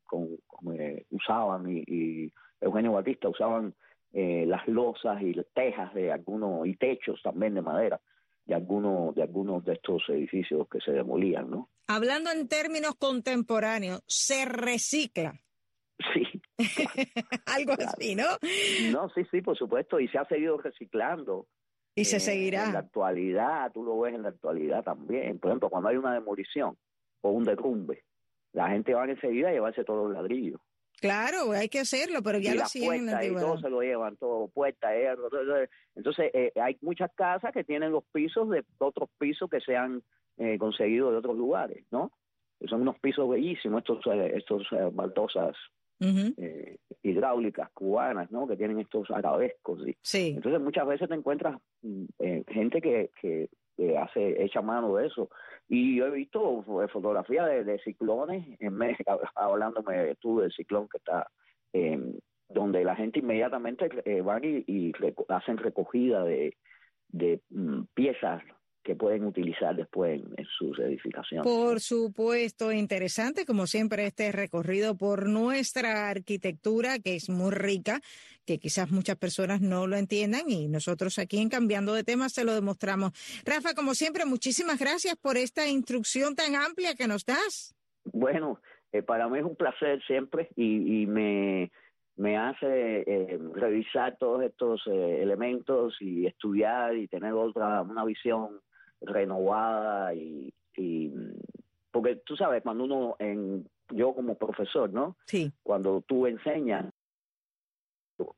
eh, 0.79 1.05
usaban, 1.11 1.65
y, 1.69 2.31
Eugenio 2.61 2.93
Batista 2.93 3.29
usaban 3.29 3.75
las 4.13 4.67
losas 4.67 5.21
y 5.21 5.35
las 5.35 5.45
tejas 5.55 5.93
de 5.93 6.11
algunos, 6.11 6.67
y 6.67 6.75
techos 6.77 7.21
también 7.23 7.53
de 7.55 7.61
madera 7.61 8.01
de 8.47 8.55
algunos 8.55 9.15
de 9.15 9.23
algunos 9.23 9.65
de 9.65 9.75
estos 9.75 10.03
edificios 10.09 10.69
que 10.69 10.81
se 10.81 10.93
demolían, 10.93 11.51
¿no? 11.51 11.69
Hablando 11.89 12.31
en 12.31 12.49
términos 12.49 12.95
contemporáneos, 12.95 14.03
se 14.07 14.45
recicla. 14.45 15.35
Sí. 16.15 16.36
Algo 17.47 17.73
así, 17.73 18.15
¿no? 18.15 18.25
No, 18.93 19.09
sí, 19.11 19.23
sí, 19.31 19.43
por 19.43 19.57
supuesto, 19.57 20.01
y 20.01 20.09
se 20.09 20.19
ha 20.19 20.25
seguido 20.27 20.59
reciclando. 20.59 21.47
Y 21.95 22.05
se 22.05 22.17
eh, 22.17 22.21
seguirá. 22.21 22.67
En 22.67 22.73
la 22.75 22.81
actualidad, 22.81 23.73
tú 23.73 23.85
lo 23.85 23.99
ves 24.01 24.15
en 24.15 24.23
la 24.23 24.31
actualidad 24.31 24.83
también. 24.83 25.39
Por 25.39 25.51
ejemplo, 25.51 25.71
cuando 25.71 25.89
hay 25.89 25.97
una 25.97 26.15
demolición 26.15 26.77
o 27.23 27.31
un 27.31 27.45
derrumbe, 27.45 28.05
la 28.53 28.69
gente 28.69 28.95
va 28.95 29.05
enseguida 29.05 29.49
a 29.49 29.53
llevarse 29.53 29.85
todos 29.85 30.07
los 30.09 30.15
ladrillos. 30.15 30.61
Claro, 30.99 31.53
hay 31.53 31.69
que 31.69 31.81
hacerlo, 31.81 32.23
pero 32.23 32.39
ya 32.39 32.55
lo 32.55 32.63
hacían 32.63 33.09
en 33.09 33.33
Y 33.33 33.35
todo 33.35 33.59
se 33.59 33.69
lo 33.69 33.83
llevan, 33.83 34.17
todo, 34.17 34.49
puerta, 34.49 34.89
Entonces, 35.95 36.31
eh, 36.33 36.53
hay 36.57 36.79
muchas 36.81 37.11
casas 37.15 37.53
que 37.53 37.65
tienen 37.65 37.93
los 37.93 38.05
pisos 38.13 38.49
de 38.49 38.65
otros 38.79 39.11
pisos 39.19 39.51
que 39.51 39.61
se 39.61 39.77
han 39.77 40.03
eh, 40.39 40.57
conseguido 40.59 41.11
de 41.11 41.19
otros 41.19 41.37
lugares, 41.37 41.85
¿no? 41.91 42.13
Son 42.67 42.81
unos 42.81 42.99
pisos 42.99 43.29
bellísimos, 43.29 43.81
estos, 43.81 44.01
estos 44.33 44.67
baldosas 44.93 45.55
eh, 46.01 46.79
hidráulicas 47.03 47.71
cubanas, 47.73 48.31
¿no? 48.31 48.47
Que 48.47 48.57
tienen 48.57 48.81
estos 48.81 49.11
arabescos. 49.11 49.83
Sí. 50.03 50.35
Entonces 50.37 50.61
muchas 50.61 50.87
veces 50.87 51.09
te 51.09 51.15
encuentras 51.15 51.59
mm, 51.83 52.05
eh, 52.19 52.45
gente 52.49 52.81
que, 52.81 53.11
que, 53.21 53.49
hace 53.99 54.43
echa 54.43 54.63
mano 54.63 54.97
de 54.97 55.07
eso. 55.07 55.29
Y 55.69 55.97
yo 55.97 56.07
he 56.07 56.11
visto 56.11 56.65
fotografías 56.91 57.67
de, 57.67 57.79
ciclones, 57.81 58.47
en 58.59 58.75
México, 58.75 59.21
hablándome 59.35 60.15
tú 60.17 60.41
del 60.41 60.51
ciclón 60.53 60.89
que 60.89 60.97
está, 60.97 61.27
donde 62.49 62.85
la 62.85 62.97
gente 62.97 63.19
inmediatamente 63.19 63.91
eh, 64.05 64.23
van 64.23 64.43
y, 64.45 64.65
y 64.67 64.93
hacen 65.29 65.59
recogida 65.59 66.25
de, 66.25 66.57
de 67.09 67.41
mm, 67.51 67.83
piezas 67.95 68.43
que 68.87 68.95
pueden 68.95 69.25
utilizar 69.25 69.75
después 69.75 70.23
en, 70.23 70.47
sus 70.57 70.79
edificaciones. 70.79 71.45
Por 71.45 71.81
supuesto, 71.81 72.71
interesante 72.71 73.45
como 73.45 73.67
siempre 73.67 74.07
este 74.07 74.31
recorrido 74.31 74.97
por 74.97 75.29
nuestra 75.29 76.09
arquitectura 76.09 77.01
que 77.01 77.17
es 77.17 77.29
muy 77.29 77.51
rica, 77.51 78.01
que 78.47 78.59
quizás 78.59 78.93
muchas 78.93 79.17
personas 79.17 79.61
no 79.61 79.89
lo 79.89 79.97
entiendan 79.97 80.49
y 80.49 80.69
nosotros 80.69 81.19
aquí 81.19 81.39
en 81.39 81.49
Cambiando 81.49 81.95
de 81.95 82.05
Temas 82.05 82.33
se 82.33 82.45
lo 82.45 82.55
demostramos. 82.55 83.11
Rafa, 83.45 83.75
como 83.75 83.95
siempre, 83.95 84.25
muchísimas 84.25 84.79
gracias 84.79 85.17
por 85.17 85.37
esta 85.37 85.67
instrucción 85.67 86.37
tan 86.37 86.55
amplia 86.55 86.95
que 86.95 87.09
nos 87.09 87.27
das. 87.27 87.75
Bueno, 88.05 88.61
eh, 88.93 89.03
para 89.03 89.29
mí 89.29 89.39
es 89.39 89.45
un 89.45 89.57
placer 89.57 90.01
siempre 90.07 90.49
y, 90.55 91.07
me 91.07 91.73
me 92.19 92.39
hace 92.39 93.03
eh, 93.07 93.39
revisar 93.53 94.17
todos 94.17 94.43
estos 94.43 94.81
eh, 94.87 95.23
elementos 95.23 95.97
y 96.01 96.25
estudiar 96.27 96.97
y 96.97 97.09
tener 97.09 97.35
otra 97.35 97.83
una 97.83 98.07
visión 98.07 98.61
renovada 99.07 100.15
y, 100.15 100.53
porque 101.91 102.17
tú 102.17 102.37
sabes 102.37 102.63
cuando 102.63 102.85
uno 102.85 103.17
en 103.19 103.67
yo 103.91 104.15
como 104.15 104.37
profesor 104.37 104.93
no 104.93 105.17
sí. 105.27 105.51
Cuando 105.63 106.03
tú 106.03 106.27
enseñas 106.27 106.93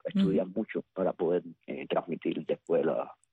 estudias 0.05 0.47
mucho 0.49 0.85
para 0.93 1.13
poder 1.13 1.43
eh, 1.67 1.87
transmitir 1.89 2.45
después 2.47 2.85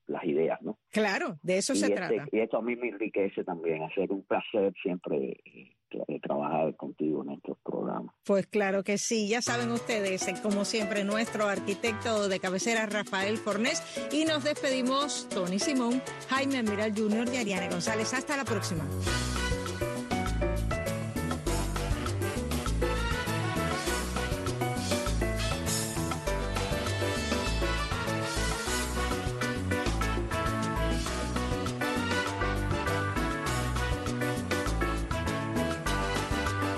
las 0.08 0.24
ideas 0.24 0.62
no 0.62 0.78
claro 0.92 1.38
de 1.42 1.58
eso 1.58 1.76
se 1.76 1.86
este, 1.86 1.96
trata. 1.96 2.28
y 2.32 2.40
esto 2.40 2.58
a 2.58 2.62
mí 2.62 2.76
me 2.76 2.90
enriquece 2.90 3.44
también 3.44 3.84
hacer 3.84 4.12
un 4.12 4.24
placer 4.24 4.74
siempre 4.82 5.38
eh, 5.46 5.75
trabajar 6.22 6.76
contigo 6.76 7.24
en 7.24 7.32
estos 7.32 7.58
programas. 7.64 8.14
Pues 8.24 8.48
claro 8.48 8.84
que 8.84 8.98
sí, 8.98 9.28
ya 9.28 9.42
saben 9.42 9.72
ustedes, 9.72 10.28
eh, 10.28 10.36
como 10.42 10.66
siempre, 10.66 11.04
nuestro 11.04 11.48
arquitecto 11.48 12.28
de 12.28 12.40
cabecera 12.40 12.86
Rafael 12.86 13.38
Fornés 13.38 13.84
y 14.12 14.26
nos 14.26 14.44
despedimos 14.44 15.28
Tony 15.30 15.60
Simón, 15.60 16.02
Jaime 16.30 16.64
Miral 16.64 16.94
Jr. 16.96 17.28
y 17.34 17.38
Ariane 17.38 17.70
González. 17.70 18.14
Hasta 18.14 18.38
la 18.38 18.46
próxima. 18.46 18.86